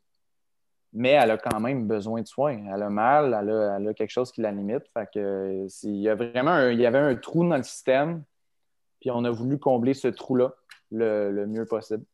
mais 0.93 1.09
elle 1.09 1.31
a 1.31 1.37
quand 1.37 1.59
même 1.59 1.87
besoin 1.87 2.21
de 2.21 2.27
soins. 2.27 2.65
Elle 2.73 2.81
a 2.81 2.89
mal, 2.89 3.37
elle 3.41 3.87
a, 3.87 3.93
quelque 3.93 4.09
chose 4.09 4.31
qui 4.31 4.41
la 4.41 4.51
limite. 4.51 4.83
Fait 4.93 5.07
que, 5.13 5.67
il 5.83 5.97
y 5.97 6.09
a 6.09 6.15
vraiment 6.15 6.67
il 6.67 6.79
y 6.79 6.85
avait 6.85 6.99
un 6.99 7.15
trou 7.15 7.47
dans 7.47 7.57
le 7.57 7.63
système, 7.63 8.23
puis 9.01 9.11
on 9.11 9.23
a 9.25 9.29
voulu 9.29 9.59
combler 9.59 9.93
ce 9.93 10.07
trou-là 10.07 10.53
le, 10.91 11.45
mieux 11.45 11.65
possible. 11.65 12.05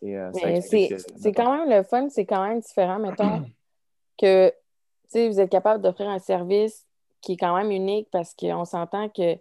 c'est 0.00 1.32
quand 1.34 1.56
même 1.56 1.70
le 1.70 1.82
fun, 1.82 2.08
c'est 2.10 2.26
quand 2.26 2.46
même 2.46 2.60
différent, 2.60 2.98
mettons, 2.98 3.44
que 4.18 4.52
vous 5.14 5.40
êtes 5.40 5.50
capable 5.50 5.82
d'offrir 5.82 6.08
un 6.08 6.18
service 6.18 6.85
qui 7.20 7.32
est 7.32 7.36
quand 7.36 7.56
même 7.56 7.70
unique 7.70 8.08
parce 8.10 8.34
qu'on 8.34 8.64
s'entend 8.64 9.08
que, 9.08 9.36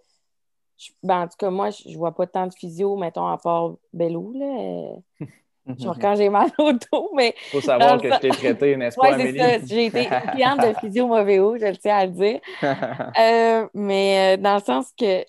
ben, 1.03 1.21
en 1.21 1.27
tout 1.27 1.37
cas, 1.37 1.49
moi, 1.49 1.69
je, 1.69 1.89
ne 1.89 1.97
vois 1.97 2.13
pas 2.13 2.27
tant 2.27 2.47
de 2.47 2.53
physio, 2.53 2.95
mettons, 2.95 3.27
à 3.27 3.37
part 3.37 3.75
Bellou, 3.93 4.33
là. 4.33 5.25
Genre 5.79 5.97
quand 5.99 6.15
j'ai 6.15 6.29
mal 6.29 6.51
au 6.59 6.73
dos, 6.73 7.09
mais. 7.15 7.33
Il 7.47 7.59
faut 7.59 7.61
savoir 7.61 7.99
que 7.99 8.11
je 8.11 8.19
t'ai 8.19 8.29
traité, 8.29 8.77
n'est-ce 8.77 8.95
pas, 8.95 9.17
Oui, 9.17 9.23
c'est 9.23 9.37
ça. 9.37 9.65
J'ai 9.65 9.85
été 9.85 10.05
cliente 10.31 10.61
de 10.61 10.73
physio 10.79 11.07
mauvais 11.07 11.39
haut, 11.39 11.57
je 11.57 11.65
le 11.65 11.77
tiens 11.77 11.97
à 11.97 12.05
le 12.05 12.11
dire. 12.11 12.39
Euh, 13.19 13.67
mais 13.73 14.35
euh, 14.35 14.41
dans 14.41 14.55
le 14.55 14.61
sens 14.61 14.91
que 14.97 15.25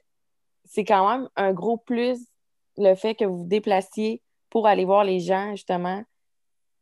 c'est 0.64 0.84
quand 0.84 1.08
même 1.08 1.28
un 1.36 1.52
gros 1.52 1.76
plus 1.76 2.18
le 2.76 2.94
fait 2.94 3.14
que 3.14 3.24
vous 3.24 3.38
vous 3.38 3.46
déplaciez 3.46 4.22
pour 4.50 4.66
aller 4.66 4.84
voir 4.84 5.04
les 5.04 5.20
gens, 5.20 5.52
justement. 5.52 6.02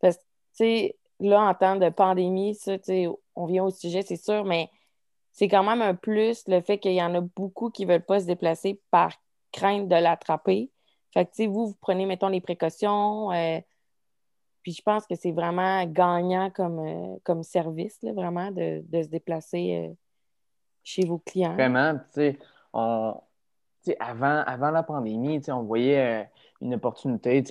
Parce 0.00 0.16
que, 0.16 0.22
tu 0.22 0.26
sais, 0.56 0.96
là, 1.20 1.42
en 1.42 1.54
temps 1.54 1.76
de 1.76 1.88
pandémie, 1.90 2.54
ça, 2.54 2.78
tu 2.78 2.84
sais, 2.84 3.08
on 3.36 3.46
vient 3.46 3.64
au 3.64 3.70
sujet, 3.70 4.02
c'est 4.02 4.22
sûr, 4.22 4.44
mais 4.44 4.68
c'est 5.34 5.48
quand 5.48 5.64
même 5.64 5.82
un 5.82 5.94
plus 5.94 6.44
le 6.46 6.60
fait 6.60 6.78
qu'il 6.78 6.94
y 6.94 7.02
en 7.02 7.14
a 7.16 7.20
beaucoup 7.20 7.68
qui 7.68 7.84
ne 7.84 7.92
veulent 7.92 8.04
pas 8.04 8.20
se 8.20 8.26
déplacer 8.26 8.80
par 8.92 9.12
crainte 9.50 9.88
de 9.88 9.96
l'attraper. 9.96 10.70
Fait 11.12 11.26
que, 11.26 11.48
vous, 11.48 11.66
vous 11.66 11.76
prenez, 11.80 12.06
mettons, 12.06 12.28
les 12.28 12.40
précautions. 12.40 13.32
Euh, 13.32 13.58
puis 14.62 14.72
je 14.72 14.82
pense 14.82 15.06
que 15.06 15.16
c'est 15.16 15.32
vraiment 15.32 15.84
gagnant 15.86 16.50
comme, 16.50 16.78
euh, 16.78 17.42
service, 17.42 17.98
vraiment, 18.02 18.52
de, 18.52 18.84
se 18.92 19.08
déplacer 19.08 19.88
euh, 19.90 19.92
chez 20.84 21.04
vos 21.04 21.18
clients. 21.18 21.54
Vraiment, 21.54 21.98
on... 22.72 23.20
avant, 23.98 24.42
avant 24.46 24.70
la 24.70 24.84
pandémie, 24.84 25.42
on 25.48 25.64
voyait 25.64 26.30
une 26.60 26.74
opportunité. 26.74 27.42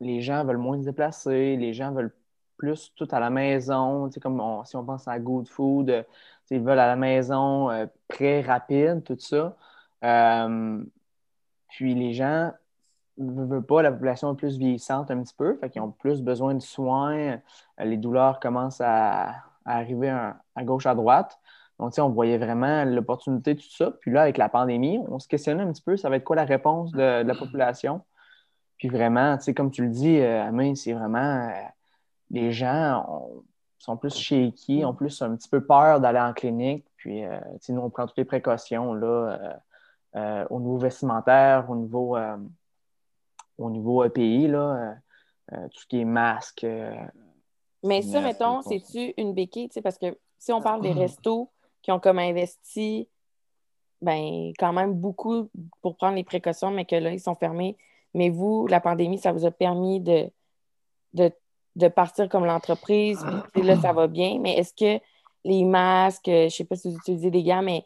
les 0.00 0.20
gens 0.20 0.44
veulent 0.44 0.58
moins 0.58 0.78
se 0.78 0.84
déplacer, 0.84 1.56
les 1.56 1.74
gens 1.74 1.90
veulent 1.90 2.14
plus 2.56 2.92
tout 2.96 3.08
à 3.10 3.20
la 3.20 3.30
maison, 3.30 4.10
comme 4.22 4.62
si 4.64 4.76
on 4.76 4.84
pense 4.84 5.08
à 5.08 5.18
Good 5.18 5.48
Food, 5.48 6.04
ils 6.50 6.60
veulent 6.60 6.78
à 6.78 6.86
la 6.86 6.96
maison, 6.96 7.70
euh, 7.70 7.86
très 8.08 8.40
rapide, 8.40 9.02
tout 9.04 9.18
ça. 9.18 9.56
Euh, 10.04 10.82
puis 11.68 11.94
les 11.94 12.12
gens 12.12 12.52
veut 13.18 13.62
pas, 13.62 13.82
la 13.82 13.90
population 13.90 14.32
est 14.32 14.36
plus 14.36 14.58
vieillissante 14.58 15.10
un 15.10 15.22
petit 15.22 15.34
peu, 15.34 15.56
fait 15.56 15.70
qu'ils 15.70 15.82
ont 15.82 15.90
plus 15.90 16.22
besoin 16.22 16.54
de 16.54 16.60
soins, 16.60 17.40
les 17.78 17.96
douleurs 17.96 18.40
commencent 18.40 18.82
à, 18.82 19.34
arriver 19.64 20.10
à, 20.10 20.64
gauche, 20.64 20.86
à 20.86 20.94
droite. 20.94 21.38
Donc, 21.78 21.92
on 21.98 22.08
voyait 22.08 22.38
vraiment 22.38 22.84
l'opportunité, 22.84 23.54
tout 23.54 23.70
ça. 23.70 23.90
Puis 24.00 24.10
là, 24.10 24.22
avec 24.22 24.38
la 24.38 24.48
pandémie, 24.48 24.98
on 25.08 25.18
se 25.18 25.28
questionnait 25.28 25.62
un 25.62 25.72
petit 25.72 25.82
peu, 25.82 25.96
ça 25.96 26.08
va 26.08 26.16
être 26.16 26.24
quoi 26.24 26.36
la 26.36 26.44
réponse 26.44 26.92
de, 26.92 27.22
la 27.22 27.34
population? 27.34 28.02
Puis 28.78 28.88
vraiment, 28.88 29.38
comme 29.56 29.70
tu 29.70 29.82
le 29.82 29.90
dis, 29.90 30.20
euh, 30.20 30.74
c'est 30.74 30.92
vraiment, 30.92 31.48
euh, 31.48 31.50
les 32.30 32.52
gens 32.52 33.30
sont 33.78 33.96
plus 33.96 34.14
shaky, 34.14 34.84
ont 34.84 34.94
plus 34.94 35.22
un 35.22 35.36
petit 35.36 35.48
peu 35.48 35.64
peur 35.64 36.00
d'aller 36.00 36.18
en 36.18 36.32
clinique. 36.32 36.84
Puis, 36.96 37.24
euh, 37.24 37.38
nous, 37.68 37.80
on 37.80 37.90
prend 37.90 38.06
toutes 38.06 38.18
les 38.18 38.24
précautions, 38.24 38.94
là, 38.94 39.58
euh, 40.16 40.46
au 40.50 40.60
niveau 40.60 40.78
vestimentaire, 40.78 41.70
au 41.70 41.76
niveau, 41.76 42.16
au 43.58 43.70
niveau 43.70 44.04
EPI, 44.04 44.48
là, 44.48 44.96
tout 45.50 45.80
ce 45.80 45.86
qui 45.86 46.00
est 46.00 46.04
masque. 46.04 46.66
Mais 47.82 48.02
ça, 48.02 48.20
mettons, 48.20 48.62
c'est-tu 48.62 49.14
une 49.16 49.34
béquille? 49.34 49.68
Parce 49.82 49.98
que 49.98 50.18
si 50.38 50.52
on 50.52 50.60
parle 50.60 50.82
des 50.82 50.92
restos, 50.92 51.50
qui 51.86 51.92
ont 51.92 52.00
comme 52.00 52.18
investi 52.18 53.08
ben, 54.02 54.52
quand 54.58 54.72
même 54.72 54.92
beaucoup 54.92 55.48
pour 55.82 55.96
prendre 55.96 56.16
les 56.16 56.24
précautions, 56.24 56.72
mais 56.72 56.84
que 56.84 56.96
là, 56.96 57.12
ils 57.12 57.20
sont 57.20 57.36
fermés. 57.36 57.76
Mais 58.12 58.28
vous, 58.28 58.66
la 58.66 58.80
pandémie, 58.80 59.18
ça 59.18 59.30
vous 59.30 59.46
a 59.46 59.52
permis 59.52 60.00
de, 60.00 60.28
de, 61.14 61.30
partir 61.88 62.28
comme 62.28 62.44
l'entreprise, 62.44 63.24
puis 63.52 63.62
là, 63.62 63.76
ça 63.76 63.92
va 63.92 64.06
bien. 64.06 64.38
Mais 64.40 64.54
est-ce 64.54 64.72
que 64.74 65.02
les 65.44 65.64
masques, 65.64 66.26
je 66.26 66.44
ne 66.44 66.48
sais 66.48 66.64
pas 66.64 66.76
si 66.76 66.90
vous 66.90 66.96
utilisez 66.96 67.30
des 67.30 67.42
gants, 67.42 67.62
mais 67.62 67.84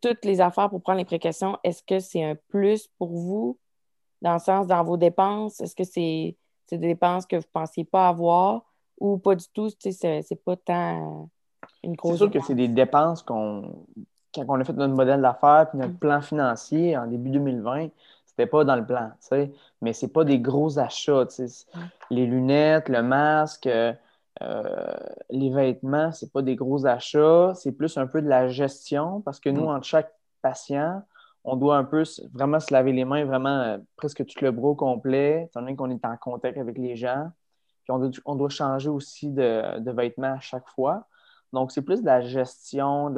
toutes 0.00 0.24
les 0.24 0.40
affaires 0.40 0.68
pour 0.68 0.82
prendre 0.82 0.98
les 0.98 1.04
précautions, 1.04 1.56
est-ce 1.64 1.82
que 1.82 1.98
c'est 1.98 2.22
un 2.22 2.36
plus 2.48 2.88
pour 2.98 3.08
vous 3.08 3.58
dans 4.20 4.34
le 4.34 4.38
sens 4.38 4.66
dans 4.66 4.84
vos 4.84 4.96
dépenses? 4.96 5.60
Est-ce 5.60 5.74
que 5.74 5.84
c'est 5.84 6.36
des 6.70 6.78
dépenses 6.78 7.26
que 7.26 7.36
vous 7.36 7.42
ne 7.42 7.60
pensiez 7.60 7.84
pas 7.84 8.08
avoir 8.08 8.62
ou 8.98 9.18
pas 9.18 9.34
du 9.34 9.46
tout? 9.52 9.70
C'est 9.78 10.44
pas 10.44 10.56
tant 10.56 11.28
c'est 11.84 12.16
sûr 12.16 12.30
que 12.30 12.40
c'est 12.40 12.54
des 12.54 12.68
dépenses 12.68 13.22
qu'on. 13.22 13.86
Quand 14.34 14.44
on 14.48 14.60
a 14.60 14.64
fait 14.64 14.72
notre 14.72 14.94
modèle 14.94 15.20
d'affaires 15.20 15.68
puis 15.68 15.78
notre 15.78 15.92
mm. 15.92 15.98
plan 15.98 16.20
financier 16.22 16.96
en 16.96 17.06
début 17.06 17.30
2020, 17.30 17.88
c'était 18.32 18.48
pas 18.48 18.64
dans 18.64 18.76
le 18.76 18.86
plan, 18.86 19.10
tu 19.20 19.28
sais. 19.28 19.52
Mais 19.82 19.92
c'est 19.92 20.08
pas 20.08 20.24
des 20.24 20.40
gros 20.40 20.78
achats, 20.78 21.26
tu 21.26 21.46
sais. 21.48 21.66
Les 22.10 22.24
lunettes, 22.24 22.88
le 22.88 23.02
masque, 23.02 23.68
euh, 24.40 24.94
les 25.28 25.50
vêtements, 25.50 26.12
c'est 26.12 26.32
pas 26.32 26.40
des 26.40 26.56
gros 26.56 26.86
achats. 26.86 27.52
C'est 27.54 27.72
plus 27.72 27.98
un 27.98 28.06
peu 28.06 28.22
de 28.22 28.28
la 28.28 28.48
gestion 28.48 29.20
parce 29.20 29.38
que 29.38 29.50
nous, 29.50 29.66
mm. 29.66 29.76
entre 29.76 29.86
chaque 29.86 30.14
patient, 30.40 31.02
on 31.44 31.56
doit 31.56 31.76
un 31.76 31.84
peu 31.84 32.04
vraiment 32.32 32.58
se 32.58 32.72
laver 32.72 32.92
les 32.92 33.04
mains, 33.04 33.24
vraiment 33.26 33.58
euh, 33.58 33.78
presque 33.96 34.24
tout 34.24 34.42
le 34.42 34.50
bras 34.50 34.74
complet, 34.74 35.44
étant 35.48 35.60
donné 35.60 35.76
qu'on 35.76 35.90
est 35.90 36.04
en 36.04 36.16
contact 36.16 36.56
avec 36.56 36.78
les 36.78 36.96
gens. 36.96 37.30
Puis 37.84 37.92
on 38.24 38.36
doit, 38.36 38.48
changer 38.48 38.88
aussi 38.88 39.28
de, 39.30 39.80
de, 39.80 39.90
vêtements 39.90 40.34
à 40.34 40.40
chaque 40.40 40.68
fois. 40.68 41.08
Donc, 41.52 41.72
c'est 41.72 41.82
plus 41.82 42.00
de 42.00 42.06
la 42.06 42.20
gestion, 42.20 43.12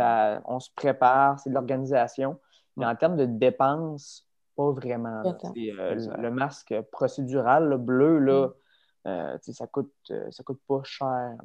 on 0.47 0.59
se 0.59 0.71
prépare, 0.75 1.39
c'est 1.39 1.51
de 1.51 1.55
l'organisation. 1.55 2.41
Mais 2.77 2.87
en 2.87 2.97
termes 2.97 3.17
de 3.17 3.27
dépenses, 3.27 4.27
pas 4.57 4.71
vraiment. 4.71 5.23
Euh, 5.25 6.17
le 6.19 6.31
masque 6.31 6.75
procédural, 6.91 7.69
le 7.69 7.79
bleu, 7.79 8.19
là, 8.19 8.49
mm. 8.49 9.09
euh, 9.09 9.39
ça 9.41 9.67
coûte 9.67 9.93
euh, 10.11 10.31
ça 10.31 10.43
coûte 10.43 10.61
pas 10.67 10.81
cher 10.85 11.37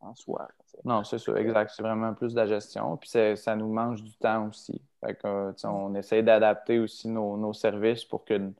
en 0.00 0.14
soi. 0.14 0.48
non, 0.84 1.02
c'est 1.02 1.18
ça, 1.18 1.34
exact. 1.36 1.72
C'est 1.74 1.82
vraiment 1.82 2.12
plus 2.12 2.34
de 2.34 2.40
la 2.40 2.46
gestion. 2.46 2.96
Puis 2.98 3.10
ça 3.36 3.56
nous 3.56 3.72
mange 3.72 4.02
du 4.02 4.14
temps 4.16 4.48
aussi. 4.48 4.80
Fait 5.00 5.14
que, 5.14 5.66
on 5.66 5.94
essaie 5.94 6.22
d'adapter 6.22 6.78
aussi 6.78 7.08
nos, 7.08 7.52
services 7.54 8.04
pour 8.04 8.24
que 8.24 8.50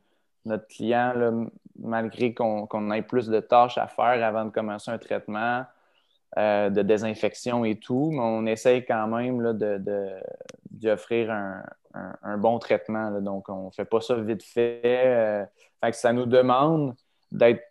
notre 0.46 0.66
client, 0.66 1.48
malgré 1.78 2.32
qu'on 2.32 2.90
ait 2.92 3.02
plus 3.02 3.28
de 3.28 3.40
tâches 3.40 3.78
à 3.78 3.88
faire 3.88 4.24
avant 4.24 4.46
de 4.46 4.50
commencer 4.50 4.90
un 4.90 4.98
traitement, 4.98 5.64
euh, 6.36 6.68
de 6.68 6.82
désinfection 6.82 7.64
et 7.64 7.76
tout, 7.76 8.10
mais 8.10 8.18
on 8.20 8.44
essaye 8.46 8.84
quand 8.84 9.06
même 9.06 9.40
là, 9.40 9.52
de, 9.52 9.80
d'y 10.68 10.88
offrir 10.88 11.30
un, 11.30 12.38
bon 12.38 12.58
traitement. 12.58 13.20
Donc, 13.20 13.48
on 13.48 13.66
ne 13.66 13.70
fait 13.70 13.84
pas 13.84 14.00
ça 14.00 14.16
vite 14.16 14.42
fait. 14.42 14.80
Euh, 14.84 15.44
fait 15.80 15.92
que 15.92 15.96
ça 15.96 16.12
nous 16.12 16.26
demande 16.26 16.96
d'être 17.30 17.62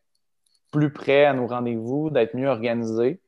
plus 0.71 0.93
près 0.93 1.25
à 1.25 1.33
nos 1.33 1.45
rendez-vous, 1.45 2.09
d'être 2.09 2.35
mieux 2.35 2.47
organisé. 2.47 3.19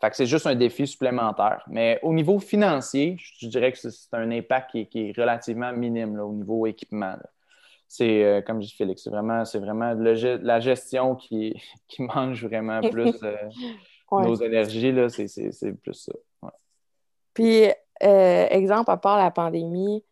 Fait 0.00 0.10
que 0.10 0.16
c'est 0.16 0.26
juste 0.26 0.46
un 0.46 0.54
défi 0.54 0.86
supplémentaire. 0.86 1.64
Mais 1.66 1.98
au 2.02 2.12
niveau 2.12 2.38
financier, 2.38 3.16
je 3.40 3.48
dirais 3.48 3.72
que 3.72 3.78
c'est 3.78 4.14
un 4.14 4.30
impact 4.30 4.70
qui 4.90 5.08
est, 5.08 5.18
relativement 5.18 5.72
minime 5.72 6.20
au 6.20 6.32
niveau 6.32 6.66
équipement. 6.66 7.16
C'est, 7.88 8.22
euh, 8.22 8.42
comme 8.42 8.60
dit 8.60 8.72
Félix, 8.76 9.02
c'est 9.02 9.10
vraiment, 9.10 9.44
c'est 9.44 9.58
vraiment 9.58 9.92
la 9.94 10.60
gestion 10.60 11.16
qui, 11.16 11.60
qui 11.88 12.02
mange 12.02 12.44
vraiment 12.44 12.80
plus 12.90 13.18
nos 14.20 14.34
énergies, 14.34 14.92
là, 14.92 15.08
c'est 15.08 15.72
plus 15.82 15.94
ça. 15.94 16.12
Puis, 17.34 17.64
euh, 18.02 18.46
exemple, 18.50 18.90
à 18.90 18.96
part 18.96 19.18
la 19.18 19.30
pandémie, 19.30 20.04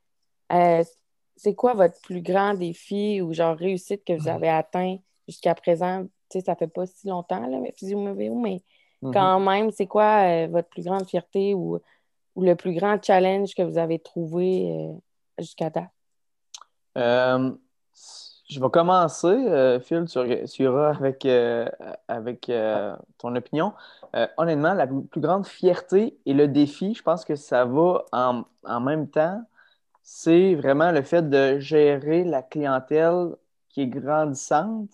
euh, 0.52 0.82
c'est 1.36 1.54
quoi 1.54 1.74
votre 1.74 2.00
plus 2.02 2.22
grand 2.22 2.54
défi 2.54 3.20
ou 3.20 3.32
genre 3.32 3.56
réussite 3.56 4.04
que 4.04 4.12
vous 4.12 4.28
avez 4.28 4.48
atteint 4.48 4.96
jusqu'à 5.28 5.54
présent? 5.54 6.04
Tu 6.30 6.38
sais, 6.38 6.44
ça 6.44 6.56
fait 6.56 6.68
pas 6.68 6.86
si 6.86 7.08
longtemps, 7.08 7.46
là, 7.46 7.58
mais 7.58 7.74
mais 7.82 8.62
mm-hmm. 9.02 9.12
quand 9.12 9.40
même, 9.40 9.70
c'est 9.70 9.86
quoi 9.86 10.44
euh, 10.44 10.48
votre 10.48 10.68
plus 10.68 10.84
grande 10.84 11.06
fierté 11.06 11.54
ou, 11.54 11.78
ou, 12.36 12.42
le 12.42 12.54
plus 12.56 12.74
grand 12.74 13.02
challenge 13.02 13.54
que 13.54 13.62
vous 13.62 13.78
avez 13.78 13.98
trouvé 13.98 14.90
jusqu'à 15.38 15.70
date? 15.70 15.90
Je 18.50 18.58
vais 18.58 18.68
commencer, 18.68 19.28
euh, 19.28 19.78
Phil, 19.78 20.06
tu, 20.06 20.62
iras 20.64 20.90
avec, 20.90 21.24
euh, 21.24 21.68
avec 22.08 22.48
euh, 22.48 22.96
ton 23.18 23.36
opinion. 23.36 23.72
honnêtement, 24.38 24.74
la 24.74 24.88
plus 24.88 25.20
grande 25.20 25.46
fierté 25.46 26.18
et 26.26 26.34
le 26.34 26.48
défi, 26.48 26.94
je 26.94 27.02
pense 27.02 27.24
que 27.24 27.36
ça 27.36 27.64
va 27.64 28.04
en, 28.10 28.80
même 28.80 29.08
temps, 29.08 29.40
c'est 30.02 30.56
vraiment 30.56 30.90
le 30.90 31.02
fait 31.02 31.30
de 31.30 31.60
gérer 31.60 32.24
la 32.24 32.42
clientèle 32.42 33.36
qui 33.68 33.82
est 33.82 33.86
grandissante. 33.86 34.90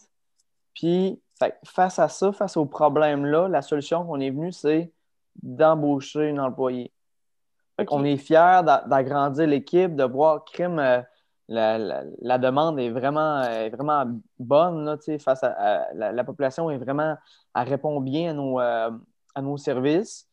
Puis, 0.74 1.18
face 1.64 1.98
à 1.98 2.08
ça, 2.10 2.32
face 2.32 2.58
au 2.58 2.66
problème-là, 2.66 3.48
la 3.48 3.62
solution 3.62 4.04
qu'on 4.04 4.20
est 4.20 4.30
venu, 4.30 4.52
c'est 4.52 4.92
d'embaucher 5.42 6.28
une 6.28 6.40
employée. 6.40 6.92
On 7.88 8.04
est 8.04 8.18
fiers 8.18 8.60
d'agrandir 8.86 9.46
l'équipe, 9.46 9.96
de 9.96 10.04
voir 10.04 10.44
crime 10.44 11.04
la, 11.48 12.38
demande 12.38 12.78
est 12.80 12.90
vraiment, 12.90 13.42
vraiment 13.72 14.04
bonne 14.38 14.84
là, 14.84 14.96
face 15.18 15.42
à, 15.44 15.92
la, 15.94 16.24
population 16.24 16.70
est 16.70 16.78
vraiment 16.78 17.16
elle 17.56 17.68
répond 17.68 18.00
bien 18.00 18.30
à 18.30 18.34
nos, 18.34 18.60
euh, 18.60 18.90
à 19.34 19.42
nos 19.42 19.56
services. 19.56 20.28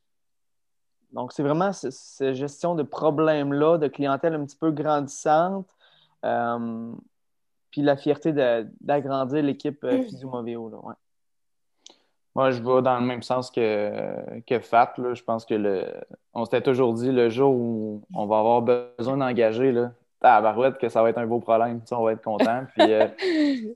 Donc, 1.12 1.32
c'est 1.32 1.43
vraiment 1.43 1.71
cette 1.71 2.34
gestion 2.34 2.76
de 2.76 2.84
problèmes-là, 2.84 3.78
de 3.78 3.88
clientèle 3.88 4.34
un 4.34 4.45
petit 4.45 4.58
peu 4.58 4.71
grandissante, 4.71 5.67
euh, 6.26 6.91
puis 7.69 7.82
la 7.82 7.95
fierté 7.95 8.34
d'agrandir 8.82 9.43
l'équipe 9.43 9.84
euh, 9.84 10.04
Movio. 10.23 10.71
Moi, 12.36 12.49
je 12.49 12.63
vais 12.63 12.82
dans 12.82 12.99
le 12.99 13.06
même 13.06 13.21
sens 13.21 13.52
que, 13.52 14.39
que 14.41 14.60
Fat. 14.60 14.93
Je 14.97 15.23
pense 15.23 15.45
que 15.45 15.54
le, 15.54 15.86
on 16.34 16.45
s'était 16.45 16.63
toujours 16.63 16.93
dit 16.95 17.12
le 17.12 17.30
jour 17.30 17.54
où 17.54 18.02
on 18.15 18.26
va 18.26 18.39
avoir 18.39 18.63
besoin 18.63 19.17
d'engager, 19.17 19.71
à 20.23 20.41
Barouette 20.41 20.77
que 20.77 20.89
ça 20.89 21.03
va 21.03 21.09
être 21.09 21.17
un 21.17 21.27
beau 21.27 21.39
problème, 21.39 21.81
on 21.91 22.03
va 22.03 22.13
être 22.13 22.23
content. 22.23 22.63
Puis 22.77 22.91
euh, 22.91 23.07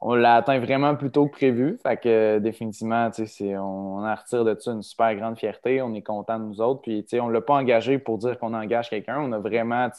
on 0.01 0.15
l'a 0.15 0.35
atteint 0.35 0.59
vraiment 0.59 0.95
plus 0.95 1.11
tôt 1.11 1.27
que 1.27 1.31
prévu. 1.31 1.77
Fait 1.83 1.97
que 1.97 2.39
définitivement, 2.39 3.09
on, 3.39 3.57
on 3.57 4.07
en 4.07 4.15
retire 4.15 4.45
de 4.45 4.55
ça 4.59 4.71
une 4.71 4.81
super 4.81 5.15
grande 5.15 5.37
fierté. 5.37 5.81
On 5.81 5.93
est 5.93 6.01
content 6.01 6.39
de 6.39 6.45
nous 6.45 6.61
autres. 6.61 6.81
Puis 6.81 7.05
on 7.19 7.27
ne 7.27 7.33
l'a 7.33 7.41
pas 7.41 7.55
engagé 7.55 7.99
pour 7.99 8.17
dire 8.17 8.39
qu'on 8.39 8.53
engage 8.53 8.89
quelqu'un. 8.89 9.19
On 9.19 9.31
a 9.33 9.39
vraiment 9.39 9.89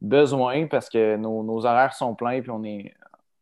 besoin 0.00 0.66
parce 0.66 0.88
que 0.88 1.16
nos, 1.16 1.66
horaires 1.66 1.94
sont 1.94 2.14
pleins. 2.14 2.40
Puis 2.40 2.50
on 2.50 2.64
est. 2.64 2.94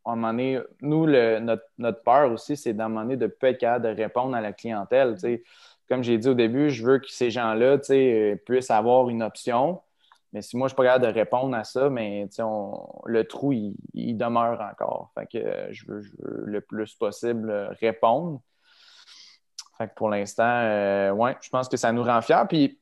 À 0.04 0.12
un 0.12 0.14
moment 0.14 0.28
donné, 0.28 0.60
nous, 0.82 1.06
notre, 1.06 2.02
peur 2.04 2.30
aussi, 2.30 2.56
c'est 2.56 2.72
d'un 2.72 2.88
moment 2.88 3.02
donné 3.02 3.16
de 3.16 3.26
ne 3.26 3.30
pas 3.30 3.48
être 3.48 3.58
capable 3.58 3.86
de 3.86 4.02
répondre 4.02 4.36
à 4.36 4.40
la 4.40 4.52
clientèle. 4.52 5.16
Comme 5.88 6.04
j'ai 6.04 6.16
dit 6.16 6.28
au 6.28 6.34
début, 6.34 6.70
je 6.70 6.84
veux 6.84 6.98
que 6.98 7.08
ces 7.08 7.30
gens-là 7.30 7.78
puissent 8.44 8.70
avoir 8.70 9.08
une 9.08 9.24
option 9.24 9.80
mais 10.32 10.42
si 10.42 10.56
moi, 10.56 10.66
je 10.66 10.70
suis 10.70 10.76
pas 10.76 10.84
capable 10.84 11.06
de 11.06 11.12
répondre 11.12 11.56
à 11.56 11.64
ça, 11.64 11.88
mais 11.88 12.28
le 13.06 13.22
trou, 13.24 13.52
il, 13.52 14.16
demeure 14.16 14.60
encore. 14.60 15.10
Fait 15.14 15.26
que 15.26 15.38
euh, 15.38 15.68
je 15.70 15.86
veux, 15.86 16.02
le 16.18 16.60
plus 16.60 16.94
possible 16.94 17.50
répondre. 17.80 18.40
Fait 19.78 19.88
que 19.88 19.94
pour 19.94 20.08
l'instant, 20.08 20.44
euh, 20.44 21.10
ouais, 21.12 21.36
je 21.40 21.48
pense 21.50 21.68
que 21.68 21.76
ça 21.76 21.92
nous 21.92 22.02
rend 22.02 22.20
fiers. 22.22 22.44
Puis 22.48 22.78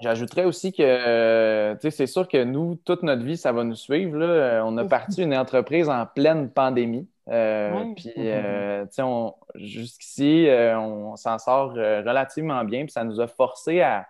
j'ajouterais 0.00 0.44
aussi 0.44 0.72
que 0.72 0.82
euh, 0.82 1.76
c'est 1.90 2.06
sûr 2.06 2.28
que 2.28 2.44
nous, 2.44 2.76
toute 2.76 3.02
notre 3.02 3.22
vie, 3.22 3.36
ça 3.36 3.52
va 3.52 3.64
nous 3.64 3.76
suivre. 3.76 4.16
Là. 4.18 4.62
On 4.64 4.76
a 4.76 4.84
parti 4.84 5.22
une 5.22 5.36
entreprise 5.36 5.88
en 5.88 6.06
pleine 6.06 6.50
pandémie. 6.50 7.08
Puis, 7.96 8.14
jusqu'ici, 9.56 10.48
on 10.76 11.16
s'en 11.16 11.38
sort 11.38 11.72
relativement 11.72 12.62
bien. 12.64 12.84
Puis 12.84 12.92
ça 12.92 13.04
nous 13.04 13.20
a 13.20 13.26
forcé 13.26 13.80
à, 13.80 14.06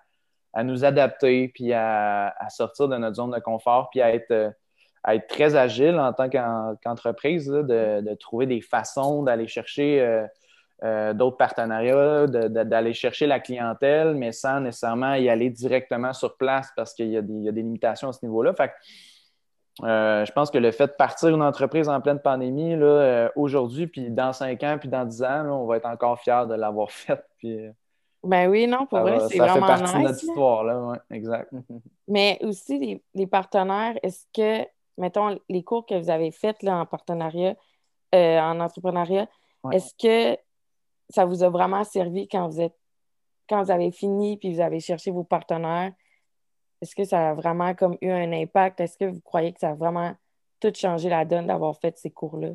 à 0.58 0.64
nous 0.64 0.84
adapter, 0.84 1.52
puis 1.54 1.72
à, 1.72 2.34
sortir 2.48 2.88
de 2.88 2.96
notre 2.96 3.14
zone 3.14 3.30
de 3.30 3.38
confort, 3.38 3.90
puis 3.90 4.00
à 4.00 4.12
être, 4.12 4.32
euh, 4.32 4.50
être 5.06 5.28
très 5.28 5.54
agile 5.54 6.00
en 6.00 6.12
tant 6.12 6.28
qu'entreprise, 6.28 7.46
de, 7.46 8.14
trouver 8.16 8.46
des 8.46 8.60
façons 8.60 9.22
d'aller 9.22 9.46
chercher 9.46 10.00
euh, 10.00 10.26
euh, 10.82 11.14
d'autres 11.14 11.36
partenariats, 11.36 12.26
d'aller 12.26 12.92
chercher 12.92 13.28
la 13.28 13.38
clientèle, 13.38 14.16
mais 14.16 14.32
sans 14.32 14.58
nécessairement 14.58 15.14
y 15.14 15.28
aller 15.28 15.48
directement 15.48 16.12
sur 16.12 16.36
place 16.36 16.72
parce 16.74 16.92
qu'il 16.92 17.10
y, 17.10 17.16
a 17.16 17.22
des 17.22 17.62
limitations 17.62 18.08
à 18.08 18.12
ce 18.12 18.26
niveau-là. 18.26 18.52
Je 19.84 20.32
pense 20.32 20.50
que 20.50 20.58
le 20.58 20.72
fait 20.72 20.88
de 20.88 20.96
partir 20.98 21.28
une 21.28 21.42
entreprise 21.42 21.88
en 21.88 22.00
pleine 22.00 22.18
pandémie, 22.18 22.74
aujourd'hui, 23.36 23.86
puis 23.86 24.10
dans 24.10 24.32
cinq 24.32 24.64
ans, 24.64 24.76
puis 24.76 24.88
dans 24.88 25.04
dix 25.04 25.22
ans, 25.22 25.46
on 25.62 25.66
va 25.66 25.76
être 25.76 25.86
encore 25.86 26.18
fiers 26.18 26.46
de 26.48 26.54
l'avoir 26.54 26.90
fait. 26.90 27.24
Puis, 27.38 27.70
ben 28.24 28.48
oui, 28.48 28.66
non, 28.66 28.86
pour 28.86 29.00
vrai, 29.00 29.20
c'est 29.28 29.38
vraiment 29.38 29.54
Ça 29.54 29.76
fait 29.76 29.82
partie 29.82 29.96
de 29.96 30.02
notre 30.02 30.24
histoire, 30.24 30.64
là, 30.64 30.80
ouais, 30.80 30.98
exact. 31.10 31.52
Mais 32.08 32.38
aussi, 32.42 33.02
les 33.14 33.26
partenaires, 33.26 33.98
est-ce 34.02 34.26
que 34.34 34.66
mettons, 34.98 35.38
les 35.48 35.62
cours 35.62 35.86
que 35.86 35.94
vous 35.94 36.10
avez 36.10 36.30
faits 36.30 36.62
en 36.64 36.84
partenariat, 36.84 37.56
euh, 38.14 38.40
en 38.40 38.60
entrepreneuriat, 38.60 39.28
est-ce 39.72 39.94
que 39.94 40.38
ça 41.08 41.24
vous 41.24 41.42
a 41.42 41.48
vraiment 41.48 41.84
servi 41.84 42.28
quand 42.28 42.48
vous 42.48 42.60
êtes 42.60 42.76
quand 43.48 43.62
vous 43.62 43.70
avez 43.70 43.90
fini 43.90 44.36
puis 44.36 44.52
vous 44.52 44.60
avez 44.60 44.80
cherché 44.80 45.10
vos 45.10 45.24
partenaires? 45.24 45.92
Est-ce 46.82 46.94
que 46.94 47.04
ça 47.04 47.30
a 47.30 47.34
vraiment 47.34 47.74
comme 47.74 47.96
eu 48.02 48.10
un 48.10 48.32
impact? 48.32 48.80
Est-ce 48.80 48.98
que 48.98 49.06
vous 49.06 49.20
croyez 49.20 49.52
que 49.52 49.60
ça 49.60 49.70
a 49.70 49.74
vraiment 49.74 50.14
tout 50.60 50.72
changé 50.74 51.08
la 51.08 51.24
donne 51.24 51.46
d'avoir 51.46 51.76
fait 51.76 51.96
ces 51.96 52.10
cours-là? 52.10 52.50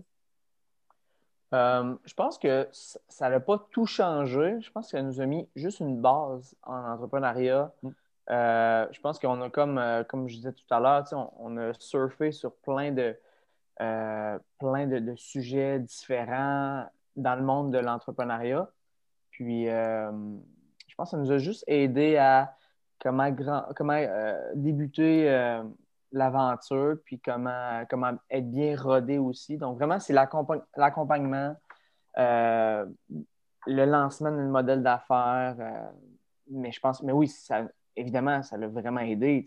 Euh, 1.53 1.95
je 2.05 2.13
pense 2.15 2.39
que 2.39 2.67
ça 2.71 3.29
n'a 3.29 3.39
pas 3.39 3.59
tout 3.71 3.85
changé. 3.85 4.57
Je 4.61 4.71
pense 4.71 4.87
que 4.87 4.97
ça 4.97 5.03
nous 5.03 5.21
a 5.21 5.25
mis 5.25 5.47
juste 5.55 5.79
une 5.79 6.01
base 6.01 6.55
en 6.63 6.91
entrepreneuriat. 6.93 7.71
Mm. 7.83 7.89
Euh, 8.29 8.87
je 8.91 9.01
pense 9.01 9.19
qu'on 9.19 9.41
a 9.41 9.49
comme, 9.49 9.77
euh, 9.77 10.03
comme 10.03 10.27
je 10.27 10.35
disais 10.35 10.53
tout 10.53 10.73
à 10.73 10.79
l'heure, 10.79 11.05
on, 11.37 11.57
a 11.57 11.73
surfé 11.73 12.31
sur 12.31 12.55
plein 12.55 12.91
de, 12.91 13.15
plein 13.77 14.87
de, 14.87 15.15
sujets 15.15 15.79
différents 15.79 16.85
dans 17.15 17.35
le 17.35 17.43
monde 17.43 17.71
de 17.71 17.79
l'entrepreneuriat. 17.79 18.69
Puis, 19.29 19.65
je 19.65 20.95
pense 20.95 21.11
que 21.11 21.17
ça 21.17 21.17
nous 21.17 21.31
a 21.31 21.37
juste 21.37 21.63
aidé 21.67 22.17
à 22.17 22.55
comment, 22.99 23.29
grand, 23.31 23.65
comment 23.75 23.99
débuter 24.55 25.27
l'aventure, 26.13 26.95
puis 27.03 27.19
comment, 27.19 27.83
comment 27.89 28.13
être 28.29 28.49
bien 28.49 28.77
rodé 28.77 29.17
aussi. 29.17 29.57
Donc, 29.57 29.77
vraiment, 29.77 29.99
c'est 29.99 30.13
l'accompagnement, 30.13 31.55
le 32.15 32.85
lancement 33.67 34.31
d'un 34.31 34.47
modèle 34.47 34.81
d'affaires. 34.83 35.55
mais 36.49 36.71
je 36.71 36.79
pense, 36.79 37.03
mais 37.03 37.11
oui, 37.11 37.27
ça, 37.27 37.63
évidemment, 37.95 38.43
ça 38.43 38.57
l'a 38.57 38.67
vraiment 38.67 39.01
aidé. 39.01 39.43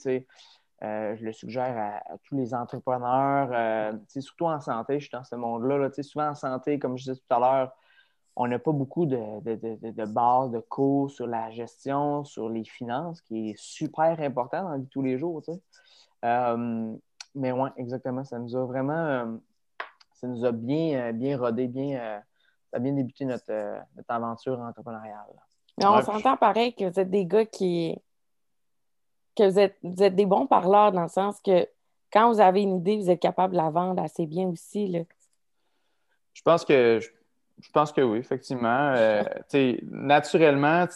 Euh, 0.82 1.16
je 1.16 1.24
le 1.24 1.32
suggère 1.32 2.02
à, 2.06 2.18
tous 2.24 2.36
les 2.36 2.52
entrepreneurs, 2.52 3.48
euh, 3.52 3.92
surtout 4.08 4.44
en 4.44 4.60
santé, 4.60 5.00
je 5.00 5.06
suis 5.06 5.12
dans 5.12 5.24
ce 5.24 5.34
monde-là. 5.34 5.90
souvent 6.02 6.28
en 6.28 6.34
santé, 6.34 6.78
comme 6.78 6.98
je 6.98 7.04
disais 7.04 7.16
tout 7.16 7.34
à 7.34 7.40
l'heure, 7.40 7.72
on 8.38 8.46
n'a 8.46 8.58
pas 8.58 8.72
beaucoup 8.72 9.06
de, 9.06 9.40
de, 9.40 9.54
de, 9.90 10.04
bases, 10.04 10.50
de 10.50 10.58
cours 10.58 11.10
sur 11.10 11.26
la 11.26 11.50
gestion, 11.50 12.24
sur 12.24 12.50
les 12.50 12.64
finances, 12.64 13.22
qui 13.22 13.50
est 13.50 13.58
super 13.58 14.20
important 14.20 14.64
dans 14.64 14.68
la 14.70 14.76
vie 14.76 14.84
de 14.84 14.90
tous 14.90 15.00
les 15.00 15.16
jours. 15.16 15.42
Euh, 15.48 15.54
mais 16.22 17.52
oui, 17.52 17.70
exactement, 17.76 18.24
ça 18.24 18.38
nous 18.38 18.56
a 18.56 18.64
vraiment, 18.64 19.38
ça 20.14 20.26
nous 20.26 20.44
a 20.44 20.52
bien, 20.52 21.12
bien 21.12 21.38
rodé, 21.38 21.68
bien, 21.68 22.22
ça 22.70 22.78
a 22.78 22.80
bien 22.80 22.92
débuté 22.92 23.24
notre, 23.24 23.52
notre 23.94 24.10
aventure 24.10 24.58
entrepreneuriale. 24.60 25.26
Mais 25.78 25.86
on 25.86 26.00
s'entend 26.00 26.36
pareil 26.36 26.74
que 26.74 26.84
vous 26.84 27.00
êtes 27.00 27.10
des 27.10 27.26
gars 27.26 27.44
qui, 27.44 28.00
que 29.36 29.48
vous 29.48 29.58
êtes, 29.58 29.76
vous 29.82 30.02
êtes 30.02 30.14
des 30.16 30.26
bons 30.26 30.46
parleurs 30.46 30.92
dans 30.92 31.02
le 31.02 31.08
sens 31.08 31.40
que 31.40 31.68
quand 32.12 32.32
vous 32.32 32.40
avez 32.40 32.62
une 32.62 32.76
idée, 32.76 32.96
vous 32.96 33.10
êtes 33.10 33.20
capable 33.20 33.52
de 33.52 33.58
la 33.58 33.70
vendre 33.70 34.02
assez 34.02 34.26
bien 34.26 34.48
aussi. 34.48 34.86
Là. 34.88 35.00
Je 36.32 36.42
pense 36.42 36.64
que 36.64 37.00
je 37.00 37.08
pense 37.72 37.92
que 37.92 38.00
oui, 38.00 38.18
effectivement. 38.18 38.92
Euh, 38.96 39.22
naturellement, 39.90 40.86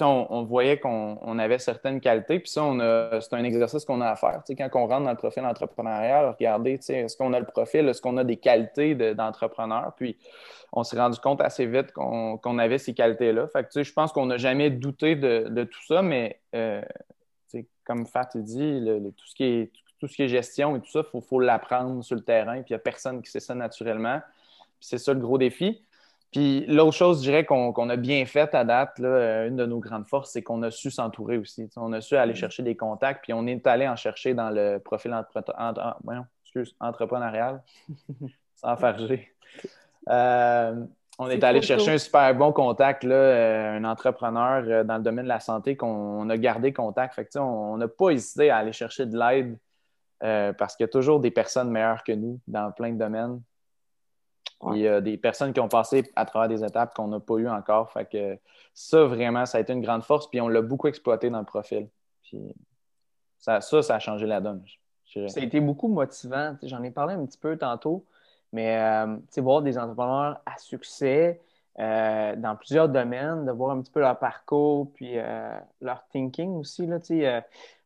on, 0.00 0.42
voyait 0.44 0.78
qu'on 0.78 1.38
avait 1.38 1.58
certaines 1.58 2.00
qualités, 2.00 2.38
puis 2.38 2.50
ça, 2.50 2.62
c'est 3.20 3.34
un 3.34 3.44
exercice 3.44 3.84
qu'on 3.84 4.00
a 4.00 4.10
à 4.10 4.16
faire. 4.16 4.42
quand 4.48 4.70
on 4.74 4.86
rentre 4.86 5.04
dans 5.04 5.10
le 5.10 5.16
profil 5.16 5.44
entrepreneurial, 5.44 6.34
regardez, 6.38 6.72
est-ce 6.88 7.16
qu'on 7.16 7.32
a 7.32 7.40
le 7.40 7.46
profil, 7.46 7.88
est-ce 7.88 8.00
qu'on 8.00 8.16
a 8.16 8.24
des 8.24 8.36
qualités 8.36 8.94
d'entrepreneur? 9.14 9.92
puis 9.96 10.16
on 10.72 10.84
s'est 10.84 10.98
rendu 10.98 11.18
compte 11.18 11.40
assez 11.40 11.66
vite 11.66 11.92
qu'on 11.92 12.58
avait 12.58 12.78
ces 12.78 12.92
qualités-là. 12.92 13.48
Fait 13.48 13.82
je 13.82 13.92
pense 13.92 14.12
qu'on 14.12 14.26
n'a 14.26 14.36
jamais 14.36 14.70
douté 14.70 15.16
de, 15.16 15.64
tout 15.64 15.82
ça, 15.86 16.02
mais 16.02 16.40
euh, 16.54 16.82
comme 17.84 18.06
Fat 18.06 18.30
dit, 18.34 18.84
tout, 19.16 19.26
ce 19.26 19.34
qui 19.34 19.44
est, 19.44 19.72
tout 19.98 20.06
ce 20.06 20.16
qui 20.16 20.22
est 20.22 20.28
gestion 20.28 20.76
et 20.76 20.80
tout 20.80 20.90
ça, 20.90 21.02
il 21.14 21.22
faut, 21.22 21.40
l'apprendre 21.40 22.02
sur 22.04 22.16
le 22.16 22.22
terrain. 22.22 22.56
Puis 22.56 22.70
il 22.70 22.72
n'y 22.72 22.76
a 22.76 22.80
personne 22.80 23.22
qui 23.22 23.30
sait 23.30 23.40
ça 23.40 23.54
naturellement. 23.54 24.20
c'est 24.80 24.98
ça 24.98 25.14
le 25.14 25.20
gros 25.20 25.38
défi. 25.38 25.80
Puis 26.36 26.66
l'autre 26.66 26.92
chose, 26.92 27.24
je 27.24 27.30
dirais, 27.30 27.46
qu'on 27.46 27.88
a 27.88 27.96
bien 27.96 28.26
fait 28.26 28.54
à 28.54 28.62
date, 28.62 29.00
euh, 29.00 29.48
une 29.48 29.56
de 29.56 29.64
nos 29.64 29.78
grandes 29.78 30.06
forces, 30.06 30.32
c'est 30.32 30.42
qu'on 30.42 30.62
a 30.64 30.70
su 30.70 30.90
s'entourer 30.90 31.38
aussi. 31.38 31.66
on 31.76 31.94
a 31.94 32.02
su 32.02 32.14
aller 32.14 32.34
mm. 32.34 32.36
chercher 32.36 32.62
des 32.62 32.76
contacts, 32.76 33.22
puis 33.22 33.32
on 33.32 33.46
est 33.46 33.66
allé 33.66 33.88
en 33.88 33.96
chercher 33.96 34.34
dans 34.34 34.50
le 34.50 34.76
profil 34.76 35.14
entrepreneurial, 36.78 37.62
sans 38.54 38.76
farger. 38.76 39.32
Euh, 40.08 40.84
on 41.18 41.28
est, 41.28 41.42
allé 41.42 41.60
chercher 41.62 41.94
un 41.94 41.98
super 41.98 42.32
bon 42.32 42.52
contact, 42.52 43.02
là, 43.02 43.16
euh, 43.16 43.76
un 43.76 43.82
entrepreneur 43.82 44.62
euh, 44.68 44.84
dans 44.84 44.98
le 44.98 45.02
domaine 45.02 45.24
de 45.24 45.28
la 45.28 45.40
santé 45.40 45.76
qu'on 45.76 46.30
a 46.30 46.38
gardé 46.38 46.72
contact. 46.72 47.16
Fait 47.16 47.28
on 47.38 47.76
n'a 47.76 47.88
pas 47.88 48.10
hésité 48.10 48.50
à 48.50 48.58
aller 48.58 48.70
chercher 48.70 49.06
de 49.06 49.18
l'aide 49.18 49.58
parce 50.56 50.76
qu'il 50.76 50.84
y 50.84 50.88
a 50.88 50.92
toujours 50.92 51.18
des 51.18 51.32
personnes 51.32 51.72
meilleures 51.72 52.04
que 52.04 52.12
nous 52.12 52.38
dans 52.46 52.70
plein 52.70 52.92
de 52.92 52.98
domaines. 52.98 53.40
Il 54.72 54.78
y 54.78 54.88
a 54.88 55.00
des 55.00 55.18
personnes 55.18 55.52
qui 55.52 55.60
ont 55.60 55.68
passé 55.68 56.10
à 56.16 56.24
travers 56.24 56.48
des 56.48 56.64
étapes 56.64 56.94
qu'on 56.94 57.08
n'a 57.08 57.20
pas 57.20 57.36
eues 57.36 57.48
encore. 57.48 57.90
Fait 57.92 58.08
que 58.08 58.38
ça, 58.72 59.04
vraiment, 59.04 59.44
ça 59.44 59.58
a 59.58 59.60
été 59.60 59.72
une 59.72 59.82
grande 59.82 60.02
force. 60.02 60.28
Puis 60.28 60.40
on 60.40 60.48
l'a 60.48 60.62
beaucoup 60.62 60.88
exploité 60.88 61.28
dans 61.30 61.40
le 61.40 61.44
profil. 61.44 61.88
ça, 63.38 63.60
ça, 63.60 63.94
a 63.94 63.98
changé 63.98 64.26
la 64.26 64.40
donne. 64.40 64.64
Ça 65.28 65.40
a 65.40 65.42
été 65.42 65.60
beaucoup 65.60 65.88
motivant. 65.88 66.56
J'en 66.62 66.82
ai 66.82 66.90
parlé 66.90 67.14
un 67.14 67.24
petit 67.26 67.38
peu 67.38 67.56
tantôt. 67.56 68.04
Mais 68.52 68.78
euh, 68.78 69.16
voir 69.38 69.62
des 69.62 69.76
entrepreneurs 69.76 70.40
à 70.46 70.56
succès 70.58 71.40
euh, 71.78 72.34
dans 72.36 72.56
plusieurs 72.56 72.88
domaines, 72.88 73.44
de 73.44 73.52
voir 73.52 73.72
un 73.72 73.82
petit 73.82 73.90
peu 73.90 74.00
leur 74.00 74.18
parcours, 74.18 74.90
puis 74.94 75.18
euh, 75.18 75.58
leur 75.82 76.06
thinking 76.08 76.54
aussi. 76.54 76.86
Là, 76.86 76.98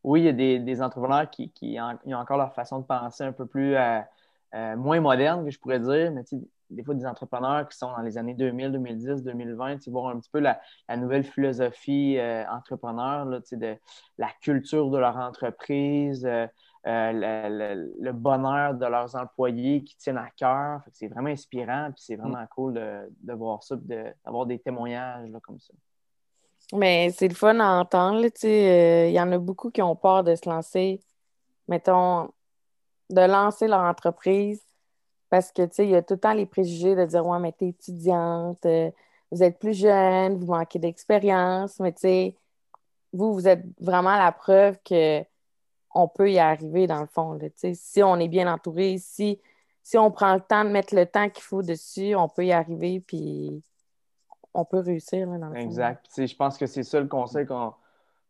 oui, 0.04 0.20
il 0.20 0.26
y 0.26 0.28
a 0.28 0.58
des, 0.58 0.82
entrepreneurs 0.82 1.28
qui, 1.28 1.78
ont 1.80 2.12
encore 2.12 2.38
leur 2.38 2.54
façon 2.54 2.78
de 2.78 2.84
penser 2.84 3.24
un 3.24 3.32
peu 3.32 3.46
plus 3.46 3.76
moins 4.52 5.00
moderne, 5.00 5.44
que 5.44 5.50
je 5.50 5.58
pourrais 5.58 5.80
dire, 5.80 6.12
mais 6.12 6.22
des 6.70 6.82
fois 6.82 6.94
des 6.94 7.06
entrepreneurs 7.06 7.68
qui 7.68 7.76
sont 7.76 7.90
dans 7.90 8.02
les 8.02 8.16
années 8.16 8.34
2000, 8.34 8.72
2010, 8.72 9.22
2020, 9.22 9.88
voir 9.88 10.08
un 10.08 10.20
petit 10.20 10.30
peu 10.30 10.40
la, 10.40 10.60
nouvelle 10.96 11.24
philosophie 11.24 12.18
entrepreneur, 12.50 13.24
là, 13.24 13.40
de 13.52 13.76
la 14.18 14.28
culture 14.40 14.90
de 14.90 14.98
leur 14.98 15.16
entreprise, 15.16 16.26
euh, 16.86 17.12
le, 18.00 18.12
bonheur 18.12 18.72
de 18.72 18.86
leurs 18.86 19.14
employés 19.14 19.84
qui 19.84 19.96
tiennent 19.98 20.16
à 20.16 20.30
cœur. 20.34 20.80
C'est 20.92 21.08
vraiment 21.08 21.28
inspirant, 21.28 21.90
puis 21.94 22.02
c'est 22.02 22.16
vraiment 22.16 22.46
cool 22.54 22.74
de, 22.74 23.32
voir 23.34 23.62
ça, 23.62 23.76
d'avoir 23.76 24.46
des 24.46 24.58
témoignages 24.58 25.30
comme 25.42 25.60
ça. 25.60 25.74
Mais 26.72 27.10
c'est 27.10 27.28
le 27.28 27.34
fun 27.34 27.58
à 27.60 27.80
entendre. 27.80 28.24
Euh, 28.44 29.06
il 29.08 29.12
y 29.12 29.20
en 29.20 29.30
a 29.30 29.38
beaucoup 29.38 29.70
qui 29.70 29.82
ont 29.82 29.96
peur 29.96 30.24
de 30.24 30.34
se 30.34 30.48
lancer, 30.48 31.02
mettons, 31.68 32.30
de 33.10 33.20
lancer 33.20 33.68
leur 33.68 33.82
entreprise 33.82 34.62
parce 35.30 35.52
que 35.52 35.62
il 35.82 35.90
y 35.90 35.96
a 35.96 36.02
tout 36.02 36.14
le 36.14 36.20
temps 36.20 36.32
les 36.32 36.46
préjugés 36.46 36.94
de 36.94 37.06
dire 37.06 37.24
Ouais, 37.24 37.38
mais 37.38 37.52
t'es 37.52 37.68
étudiante, 37.68 38.66
euh, 38.66 38.90
vous 39.30 39.42
êtes 39.42 39.58
plus 39.58 39.74
jeune, 39.74 40.38
vous 40.38 40.52
manquez 40.52 40.78
d'expérience, 40.78 41.78
mais 41.80 41.94
vous, 43.12 43.32
vous 43.32 43.48
êtes 43.48 43.64
vraiment 43.80 44.16
la 44.16 44.32
preuve 44.32 44.78
que 44.84 45.24
on 45.94 46.08
peut 46.08 46.30
y 46.30 46.38
arriver 46.38 46.86
dans 46.86 47.00
le 47.00 47.06
fond. 47.06 47.38
si 47.74 48.02
on 48.02 48.16
est 48.16 48.28
bien 48.28 48.52
entouré, 48.52 48.98
si, 48.98 49.40
si 49.82 49.98
on 49.98 50.10
prend 50.10 50.34
le 50.34 50.40
temps 50.40 50.64
de 50.64 50.70
mettre 50.70 50.94
le 50.94 51.06
temps 51.06 51.28
qu'il 51.28 51.42
faut 51.42 51.62
dessus, 51.62 52.14
on 52.14 52.28
peut 52.28 52.46
y 52.46 52.52
arriver, 52.52 53.00
puis 53.00 53.62
on 54.54 54.64
peut 54.64 54.78
réussir. 54.78 55.26
dans 55.26 55.48
le 55.48 55.56
exact. 55.56 56.06
je 56.16 56.36
pense 56.36 56.58
que 56.58 56.66
c'est 56.66 56.84
ça 56.84 57.00
le 57.00 57.08
conseil 57.08 57.46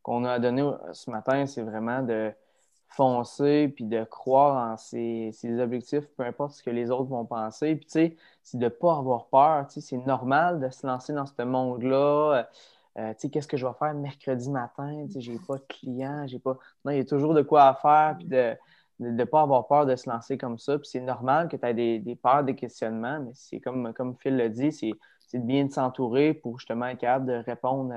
qu'on 0.03 0.25
a 0.25 0.39
donné 0.39 0.71
ce 0.93 1.11
matin, 1.11 1.45
c'est 1.47 1.63
vraiment 1.63 2.03
de 2.03 2.33
foncer 2.91 3.69
puis 3.69 3.85
de 3.85 4.05
croire 4.05 4.73
en 4.73 4.77
ses, 4.77 5.33
objectifs, 5.61 6.07
peu 6.17 6.25
importe 6.25 6.53
ce 6.53 6.63
que 6.63 6.71
les 6.71 6.91
autres 6.91 7.09
vont 7.09 7.25
penser. 7.25 7.77
Puis, 7.77 7.87
tu 7.87 7.93
sais, 7.93 8.17
c'est 8.43 8.59
de 8.59 8.65
ne 8.65 8.69
pas 8.69 8.97
avoir 8.99 9.27
peur. 9.27 9.67
c'est 9.69 9.97
normal 10.07 10.61
de 10.61 10.69
se 10.71 10.87
lancer 10.87 11.13
dans 11.13 11.27
ce 11.27 11.43
monde-là. 11.43 12.47
Euh, 12.99 13.15
qu'est-ce 13.33 13.47
que 13.47 13.57
je 13.57 13.67
vais 13.67 13.73
faire 13.79 13.95
mercredi 13.95 14.51
matin? 14.51 15.07
Je 15.17 15.31
n'ai 15.31 15.39
pas 15.39 15.57
de 15.57 15.65
clients, 15.69 16.27
j'ai 16.27 16.41
pas. 16.41 16.59
Non, 16.85 16.93
il 16.93 16.99
y 16.99 17.01
a 17.01 17.05
toujours 17.05 17.35
de 17.35 17.43
quoi 17.43 17.75
faire, 17.75 18.17
puis 18.19 18.27
de 18.27 18.57
ne 18.99 19.25
pas 19.25 19.43
avoir 19.43 19.67
peur 19.69 19.87
de 19.87 19.95
se 19.95 20.11
lancer 20.11 20.37
comme 20.37 20.59
ça. 20.59 20.77
Puis 20.79 20.89
c'est 20.89 21.01
normal 21.01 21.49
que 21.49 21.57
tu 21.57 21.67
aies 21.67 21.75
des, 21.75 21.99
des, 22.01 22.17
peurs, 22.17 22.45
des 22.45 22.57
questionnements, 22.57 23.21
mais 23.21 23.31
c'est 23.35 23.61
comme, 23.61 23.93
comme 23.95 24.17
Phil 24.17 24.37
l'a 24.37 24.49
dit, 24.49 24.73
c'est 24.73 25.39
de 25.39 25.45
bien 25.45 25.69
s'entourer 25.69 26.35
pour 26.35 26.59
justement 26.59 26.87
être 26.87 26.99
capable 26.99 27.27
de 27.27 27.45
répondre 27.47 27.95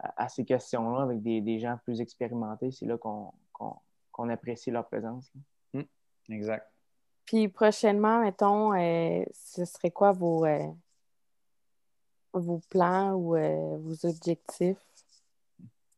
à, 0.00 0.28
ces 0.28 0.44
questions-là 0.44 1.02
avec 1.02 1.22
des, 1.22 1.58
gens 1.60 1.78
plus 1.84 2.00
expérimentés. 2.00 2.72
C'est 2.72 2.86
là 2.86 2.98
qu'on 2.98 3.32
apprécie 4.28 4.70
leur 4.70 4.86
présence. 4.86 5.30
Hmm. 5.72 5.82
Exact. 6.28 6.70
Puis 7.24 7.48
prochainement, 7.48 8.20
mettons, 8.20 8.72
ce 8.72 9.64
serait 9.64 9.90
quoi 9.90 10.12
vos, 10.12 10.46
vos 12.32 12.60
plans 12.68 13.14
ou 13.14 13.36
vos 13.78 14.06
objectifs? 14.06 14.78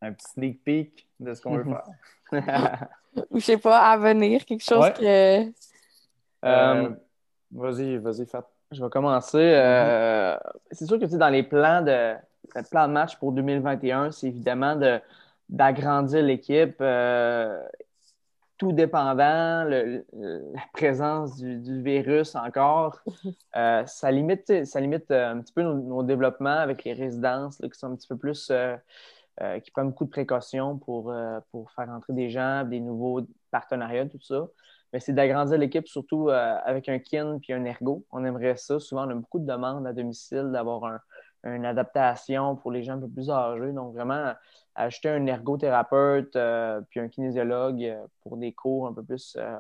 Un 0.03 0.13
petit 0.13 0.29
sneak 0.33 0.65
peek 0.65 1.09
de 1.21 1.33
ce 1.33 1.41
qu'on 1.41 1.57
veut 1.57 1.65
faire. 1.65 2.89
ou 3.31 3.39
je 3.39 3.45
sais 3.45 3.57
pas, 3.57 3.93
à 3.93 3.97
venir, 3.97 4.45
quelque 4.45 4.65
chose 4.65 4.91
que. 4.93 5.45
vas-y, 7.51 7.97
vas-y, 7.99 8.27
fais. 8.27 8.39
Je 8.73 8.83
vais 8.83 8.91
commencer. 8.91 9.39
Mm-hmm. 9.39 10.39
c'est 10.71 10.87
sûr 10.87 10.99
que 10.99 11.05
tu 11.05 11.17
dans 11.17 11.29
les 11.29 11.43
plans 11.43 11.83
de, 11.83 12.17
le 12.55 12.63
plan 12.63 12.89
de 12.89 12.93
match 12.93 13.17
pour 13.17 13.33
2021, 13.33 14.11
c'est 14.11 14.29
évidemment 14.29 14.79
d'agrandir 15.49 16.23
l'équipe, 16.23 16.77
euh, 16.81 17.63
tout 18.63 18.71
dépendant, 18.71 19.65
le, 19.65 20.07
la 20.13 20.63
présence 20.73 21.37
du, 21.37 21.83
virus 21.83 22.37
encore. 22.37 23.03
Euh, 23.55 23.85
ça 23.85 24.11
limite, 24.11 24.65
ça 24.65 24.81
limite 24.81 25.11
euh, 25.11 25.33
un 25.33 25.41
petit 25.43 25.53
peu 25.53 25.63
nos, 25.63 26.03
développements 26.03 26.49
avec 26.49 26.85
les 26.85 26.95
résidences 26.95 27.59
qui 27.59 27.79
sont 27.79 27.93
un 27.93 27.97
petit 27.97 28.09
peu 28.09 28.17
plus. 28.17 28.51
qui 29.63 29.71
prennent 29.73 29.89
beaucoup 29.89 30.07
de 30.07 30.11
précautions 30.11 30.79
pour, 30.79 31.13
pour 31.51 31.71
faire 31.73 31.91
entrer 31.91 32.15
des 32.15 32.31
gens, 32.31 32.65
des 32.65 32.81
nouveaux 32.81 33.27
partenariats, 33.51 34.07
tout 34.07 34.21
ça. 34.23 34.49
Mais 34.93 35.01
c'est 35.01 35.13
d'agrandir 35.13 35.59
l'équipe, 35.59 35.87
surtout 35.87 36.31
avec 36.31 36.89
un 36.89 36.99
kin 36.99 37.39
puis 37.43 37.53
un 37.53 37.65
ergo. 37.65 38.07
On 38.11 38.25
aimerait 38.25 38.57
ça. 38.57 38.79
Souvent, 38.79 39.07
on 39.07 39.11
a 39.11 39.15
beaucoup 39.15 39.41
de 39.41 39.47
demandes 39.47 39.87
à 39.87 39.93
domicile 39.93 40.51
d'avoir 40.53 40.85
un, 40.85 41.01
une 41.45 41.67
adaptation 41.67 42.57
pour 42.57 42.71
les 42.71 42.83
gens 42.83 42.95
un 42.95 43.01
peu 43.01 43.09
plus 43.09 43.31
âgés. 43.31 43.73
Donc, 43.73 43.95
vraiment, 43.95 44.33
acheter 44.75 45.09
un 45.09 45.27
ergothérapeute 45.27 46.35
euh, 46.37 46.81
puis 46.89 47.01
un 47.01 47.09
kinésiologue 47.09 47.85
euh, 47.85 48.07
pour 48.23 48.37
des 48.37 48.53
cours 48.53 48.87
un 48.87 48.93
peu 48.93 49.03
plus 49.03 49.37
euh, 49.39 49.57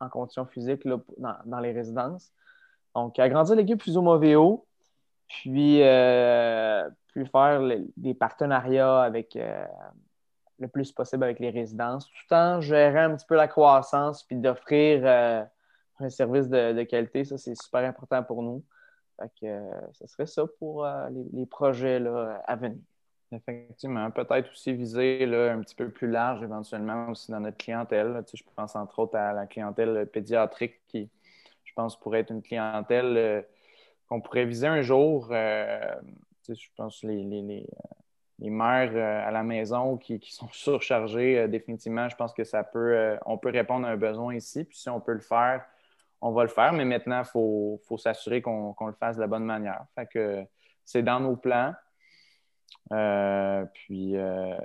en 0.00 0.08
conditions 0.08 0.46
physiques 0.46 0.86
dans, 1.18 1.60
les 1.60 1.72
résidences. 1.72 2.32
Donc, 2.94 3.18
agrandir 3.18 3.56
l'équipe 3.56 3.82
Fuso 3.82 4.66
puis, 5.26 5.82
puis 7.08 7.26
faire 7.26 7.60
des 7.96 8.14
partenariats 8.14 9.02
avec 9.02 9.36
le 10.58 10.68
plus 10.68 10.92
possible 10.92 11.24
avec 11.24 11.38
les 11.40 11.50
résidences, 11.50 12.06
tout 12.06 12.34
en 12.34 12.60
gérant 12.60 13.12
un 13.12 13.16
petit 13.16 13.26
peu 13.26 13.34
la 13.34 13.48
croissance 13.48 14.22
puis 14.22 14.36
d'offrir 14.36 15.04
un 15.98 16.08
service 16.08 16.48
de 16.48 16.82
qualité. 16.84 17.24
Ça, 17.24 17.36
c'est 17.36 17.60
super 17.60 17.84
important 17.84 18.22
pour 18.22 18.42
nous. 18.42 18.64
Fait 19.18 19.28
que 19.40 19.46
euh, 19.46 19.92
ce 19.92 20.06
serait 20.06 20.26
ça 20.26 20.44
pour 20.58 20.84
euh, 20.84 21.08
les, 21.32 21.46
projets 21.46 21.98
là, 21.98 22.42
à 22.46 22.56
venir. 22.56 22.78
Effectivement, 23.32 24.10
peut-être 24.10 24.50
aussi 24.52 24.72
viser 24.72 25.26
là, 25.26 25.52
un 25.52 25.60
petit 25.60 25.74
peu 25.74 25.90
plus 25.90 26.08
large 26.08 26.42
éventuellement 26.42 27.10
aussi 27.10 27.30
dans 27.30 27.40
notre 27.40 27.58
clientèle. 27.58 28.22
Tu 28.26 28.36
sais, 28.36 28.44
je 28.44 28.54
pense 28.54 28.74
entre 28.74 28.98
autres 29.00 29.16
à 29.16 29.32
la 29.32 29.46
clientèle 29.46 30.06
pédiatrique 30.10 30.80
qui, 30.86 31.10
je 31.64 31.72
pense, 31.74 31.98
pourrait 31.98 32.20
être 32.20 32.30
une 32.30 32.42
clientèle 32.42 33.16
euh, 33.16 33.42
qu'on 34.08 34.20
pourrait 34.22 34.46
viser 34.46 34.66
un 34.66 34.80
jour. 34.80 35.26
tu 35.28 35.34
sais, 35.34 36.54
je 36.54 36.68
pense 36.76 37.02
les, 37.02 37.22
les, 37.24 37.66
les, 38.38 38.50
mères 38.50 38.96
à 39.26 39.30
la 39.30 39.42
maison 39.42 39.98
qui, 39.98 40.18
qui 40.18 40.32
sont 40.32 40.48
surchargées, 40.52 41.46
définitivement, 41.48 42.08
je 42.08 42.16
pense 42.16 42.32
que 42.32 42.44
ça 42.44 42.64
peut, 42.64 43.18
on 43.26 43.36
peut 43.36 43.50
répondre 43.50 43.86
à 43.86 43.90
un 43.90 43.96
besoin 43.98 44.34
ici. 44.34 44.64
Puis 44.64 44.78
si 44.78 44.88
on 44.88 45.00
peut 45.00 45.12
le 45.12 45.20
faire, 45.20 45.66
on 46.20 46.32
va 46.32 46.42
le 46.42 46.48
faire, 46.48 46.72
mais 46.72 46.84
maintenant, 46.84 47.20
il 47.20 47.28
faut, 47.28 47.98
s'assurer 47.98 48.42
qu'on 48.42 48.74
le 48.80 48.92
fasse 48.92 49.16
de 49.16 49.20
la 49.20 49.26
bonne 49.26 49.44
manière. 49.44 49.84
Fait 49.94 50.06
que 50.06 50.44
c'est 50.84 51.02
dans 51.02 51.20
nos 51.20 51.36
plans. 51.36 51.74
Euh, 52.92 53.64
puis 53.72 54.16
euh, 54.16 54.56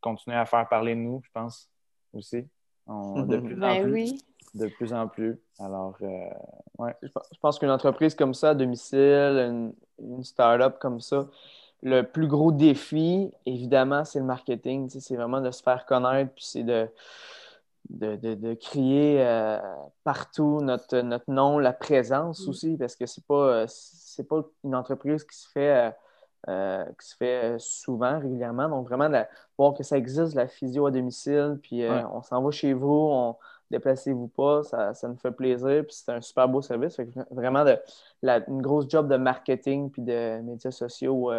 continuer 0.00 0.36
à 0.36 0.46
faire 0.46 0.68
parler 0.68 0.94
de 0.94 1.00
nous, 1.00 1.20
je 1.24 1.30
pense, 1.32 1.70
aussi. 2.12 2.46
de 2.86 3.36
plus 3.38 3.56
en 3.56 3.58
ben 3.58 3.82
plus. 3.82 4.14
De 4.54 4.66
plus 4.68 4.92
en 4.92 5.08
plus. 5.08 5.38
Alors, 5.58 5.96
euh, 6.00 6.30
ouais. 6.78 6.94
Je 7.02 7.38
pense 7.40 7.58
qu'une 7.58 7.70
entreprise 7.70 8.14
comme 8.14 8.34
ça, 8.34 8.50
à 8.50 8.54
domicile, 8.54 8.98
une, 8.98 9.74
une 9.98 10.24
start-up 10.24 10.78
comme 10.80 11.00
ça, 11.00 11.28
le 11.82 12.02
plus 12.02 12.26
gros 12.26 12.50
défi, 12.50 13.30
évidemment, 13.44 14.04
c'est 14.04 14.18
le 14.18 14.24
marketing. 14.24 14.88
C'est 14.88 15.16
vraiment 15.16 15.40
de 15.40 15.50
se 15.50 15.62
faire 15.62 15.84
connaître, 15.84 16.32
puis 16.32 16.44
c'est 16.44 16.62
de 16.62 16.88
de, 17.90 18.16
de, 18.16 18.34
de 18.34 18.54
crier 18.54 19.16
euh, 19.20 19.58
partout 20.04 20.60
notre, 20.60 20.98
notre 21.00 21.30
nom, 21.30 21.58
la 21.58 21.72
présence 21.72 22.46
mm. 22.46 22.50
aussi, 22.50 22.76
parce 22.76 22.96
que 22.96 23.06
c'est 23.06 23.24
pas, 23.24 23.62
euh, 23.62 23.66
c'est 23.68 24.28
pas 24.28 24.42
une 24.64 24.74
entreprise 24.74 25.24
qui 25.24 25.36
se 25.36 25.48
fait, 25.48 25.94
euh, 26.48 26.84
qui 27.00 27.08
se 27.08 27.16
fait 27.16 27.56
souvent, 27.58 28.18
régulièrement. 28.18 28.68
Donc, 28.68 28.88
vraiment, 28.88 29.08
de, 29.08 29.22
voir 29.56 29.74
que 29.74 29.82
ça 29.82 29.96
existe, 29.96 30.34
la 30.34 30.48
physio 30.48 30.86
à 30.86 30.90
domicile, 30.90 31.58
puis 31.62 31.84
on 31.88 32.22
s'en 32.22 32.42
va 32.42 32.50
chez 32.50 32.72
vous, 32.72 33.08
on 33.10 33.36
déplacez-vous 33.70 34.28
pas, 34.28 34.62
ça, 34.62 34.94
ça, 34.94 35.08
nous 35.08 35.18
fait 35.18 35.30
plaisir, 35.30 35.84
puis 35.84 35.94
c'est 35.94 36.10
un 36.10 36.22
super 36.22 36.48
beau 36.48 36.62
service. 36.62 36.98
vraiment, 37.30 37.64
de, 37.64 37.78
la, 38.22 38.46
une 38.48 38.62
grosse 38.62 38.88
job 38.88 39.08
de 39.08 39.16
marketing 39.16 39.90
puis 39.90 40.00
de 40.00 40.40
médias 40.40 40.70
sociaux 40.70 41.30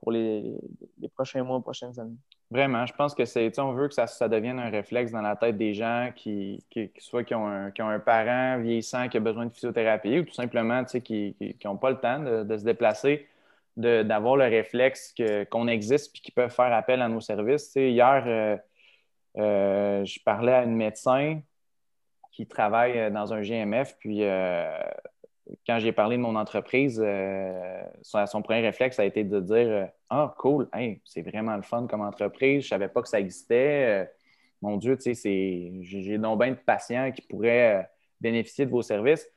pour 0.00 0.10
les, 0.12 0.58
les 1.00 1.08
prochains 1.08 1.44
mois, 1.44 1.60
prochaines 1.60 1.98
années. 2.00 2.16
Vraiment, 2.50 2.86
je 2.86 2.92
pense 2.92 3.14
que 3.14 3.24
c'est, 3.24 3.58
on 3.58 3.72
veut 3.72 3.88
que 3.88 3.94
ça, 3.94 4.06
ça, 4.06 4.28
devienne 4.28 4.58
un 4.58 4.70
réflexe 4.70 5.10
dans 5.10 5.22
la 5.22 5.34
tête 5.34 5.56
des 5.56 5.74
gens 5.74 6.10
qui, 6.14 6.64
qui, 6.70 6.90
soit 6.98 7.24
qui 7.24 7.34
ont, 7.34 7.46
un, 7.46 7.70
qui 7.70 7.82
ont 7.82 7.88
un 7.88 7.98
parent 7.98 8.60
vieillissant 8.60 9.08
qui 9.08 9.16
a 9.16 9.20
besoin 9.20 9.46
de 9.46 9.50
physiothérapie 9.50 10.20
ou 10.20 10.24
tout 10.24 10.34
simplement 10.34 10.84
qui 10.84 11.34
n'ont 11.64 11.76
pas 11.76 11.90
le 11.90 11.98
temps 11.98 12.20
de, 12.20 12.56
se 12.56 12.64
déplacer, 12.64 13.28
d'avoir 13.76 14.36
le 14.36 14.44
réflexe 14.44 15.14
qu'on 15.50 15.68
existe 15.68 16.16
et 16.16 16.20
qu'ils 16.20 16.34
peuvent 16.34 16.54
faire 16.54 16.72
appel 16.72 17.02
à 17.02 17.08
nos 17.08 17.20
services. 17.20 17.72
hier, 17.74 18.24
euh, 18.26 18.56
euh, 19.38 20.04
je 20.04 20.20
parlais 20.22 20.52
à 20.52 20.64
une 20.64 20.76
médecin 20.76 21.40
qui 22.30 22.46
travaille 22.46 23.10
dans 23.10 23.32
un 23.32 23.42
GMF, 23.42 23.96
puis 23.98 24.22
euh, 24.22 24.68
quand 25.66 25.78
j'ai 25.78 25.92
parlé 25.92 26.16
de 26.16 26.22
mon 26.22 26.36
entreprise, 26.36 27.02
euh, 27.04 27.82
son, 28.02 28.42
premier 28.42 28.60
réflexe 28.60 28.98
a 28.98 29.04
été 29.04 29.24
de 29.24 29.40
dire 29.40 29.68
euh, 29.68 29.86
Ah, 30.08 30.34
cool, 30.38 30.68
c'est 31.04 31.22
vraiment 31.22 31.56
le 31.56 31.62
fun 31.62 31.86
comme 31.86 32.00
entreprise, 32.00 32.62
je 32.62 32.66
ne 32.66 32.70
savais 32.70 32.88
pas 32.88 33.02
que 33.02 33.08
ça 33.08 33.20
existait. 33.20 34.02
Euh, 34.02 34.04
mon 34.62 34.76
Dieu, 34.78 34.96
j'ai 35.02 36.18
donc 36.18 36.40
bien 36.40 36.52
de 36.52 36.56
patients 36.56 37.12
qui 37.12 37.20
pourraient 37.22 37.88
bénéficier 38.20 38.64
de 38.64 38.70
vos 38.70 38.82
services. 38.82 39.28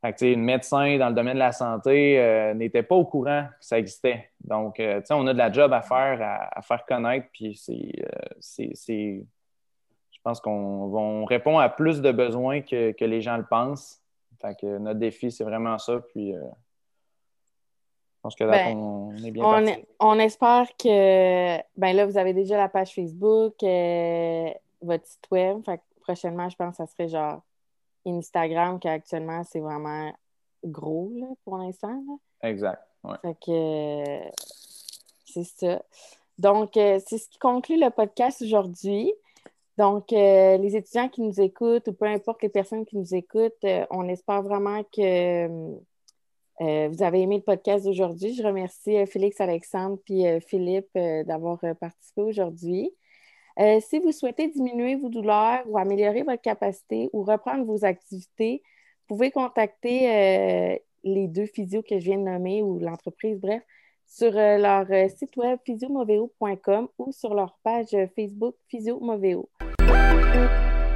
Fait 0.00 0.32
une 0.32 0.44
médecin 0.44 0.96
dans 0.98 1.08
le 1.08 1.14
domaine 1.14 1.34
de 1.34 1.40
la 1.40 1.50
santé 1.50 2.52
n'était 2.54 2.84
pas 2.84 2.94
au 2.94 3.04
courant 3.04 3.48
que 3.58 3.66
ça 3.66 3.80
existait. 3.80 4.30
Donc, 4.40 4.80
on 5.10 5.26
a 5.26 5.32
de 5.32 5.38
la 5.38 5.50
job 5.50 5.72
à 5.72 5.82
faire, 5.82 6.48
à, 6.52 6.62
faire 6.62 6.86
connaître, 6.86 7.26
puis 7.32 7.56
c'est. 7.56 9.24
je 10.12 10.18
pense 10.22 10.40
qu'on 10.40 11.24
répond 11.24 11.58
à 11.58 11.68
plus 11.68 12.00
de 12.00 12.12
besoins 12.12 12.60
que, 12.60 12.92
que 12.92 13.04
les 13.04 13.20
gens 13.20 13.36
le 13.36 13.46
pensent. 13.46 14.00
Fait 14.40 14.58
que 14.58 14.78
notre 14.78 14.98
défi, 14.98 15.30
c'est 15.30 15.44
vraiment 15.44 15.78
ça. 15.78 16.00
Puis, 16.00 16.34
euh, 16.34 16.40
je 16.40 18.20
pense 18.22 18.34
que 18.36 18.44
là, 18.44 18.52
ben, 18.52 18.76
on, 18.76 19.16
est 19.16 19.30
bien 19.30 19.44
on, 19.44 19.64
on, 20.00 20.18
espère 20.18 20.68
que, 20.76 21.58
ben 21.76 21.92
là, 21.94 22.06
vous 22.06 22.18
avez 22.18 22.32
déjà 22.34 22.56
la 22.56 22.68
page 22.68 22.94
Facebook, 22.94 23.54
euh, 23.62 24.50
votre 24.80 25.06
site 25.06 25.28
web. 25.30 25.64
Fait 25.64 25.78
que 25.78 25.82
prochainement, 26.00 26.48
je 26.48 26.56
pense 26.56 26.72
que 26.72 26.76
ça 26.76 26.86
serait 26.86 27.08
genre 27.08 27.42
Instagram, 28.06 28.78
qui 28.78 28.88
actuellement, 28.88 29.42
c'est 29.44 29.60
vraiment 29.60 30.12
gros 30.64 31.10
là, 31.16 31.26
pour 31.44 31.58
l'instant. 31.58 32.00
Exact. 32.42 32.82
Fait 33.22 33.36
que 33.44 34.30
c'est 35.24 35.44
ça. 35.44 35.82
Donc, 36.38 36.76
euh, 36.76 37.00
c'est 37.04 37.18
ce 37.18 37.28
qui 37.28 37.38
conclut 37.38 37.78
le 37.78 37.90
podcast 37.90 38.42
aujourd'hui. 38.42 39.12
Donc, 39.78 40.12
euh, 40.12 40.56
les 40.58 40.74
étudiants 40.74 41.08
qui 41.08 41.20
nous 41.20 41.40
écoutent, 41.40 41.86
ou 41.86 41.92
peu 41.92 42.06
importe 42.06 42.42
les 42.42 42.48
personnes 42.48 42.84
qui 42.84 42.96
nous 42.96 43.14
écoutent, 43.14 43.62
euh, 43.62 43.86
on 43.90 44.08
espère 44.08 44.42
vraiment 44.42 44.82
que 44.82 45.46
euh, 46.60 46.88
vous 46.88 47.02
avez 47.04 47.20
aimé 47.22 47.36
le 47.36 47.44
podcast 47.44 47.84
d'aujourd'hui. 47.84 48.34
Je 48.34 48.42
remercie 48.42 49.06
Félix 49.06 49.40
Alexandre 49.40 50.00
et 50.10 50.40
Philippe 50.40 50.90
d'avoir 50.94 51.60
participé 51.80 52.22
aujourd'hui. 52.22 52.90
si 53.80 54.00
vous 54.00 54.10
souhaitez 54.10 54.48
diminuer 54.48 54.96
vos 54.96 55.08
douleurs 55.10 55.62
ou 55.68 55.78
améliorer 55.78 56.24
votre 56.24 56.42
capacité 56.42 57.08
ou 57.12 57.22
reprendre 57.22 57.64
vos 57.64 57.84
activités, 57.84 58.62
vous 59.08 59.14
pouvez 59.14 59.30
contacter 59.30 60.80
les 61.04 61.28
deux 61.28 61.46
physios 61.46 61.82
que 61.88 62.00
je 62.00 62.04
viens 62.04 62.18
de 62.18 62.24
nommer 62.24 62.64
ou 62.64 62.80
l'entreprise, 62.80 63.38
bref, 63.40 63.62
sur 64.08 64.32
leur 64.32 64.88
site 65.16 65.36
web 65.36 65.60
physiomoveo.com 65.64 66.88
ou 66.98 67.12
sur 67.12 67.34
leur 67.34 67.56
page 67.62 67.96
Facebook 68.16 68.56
Physio 68.68 68.98
Moveo. 68.98 69.48
Thank 70.38 70.62
you. 70.62 70.67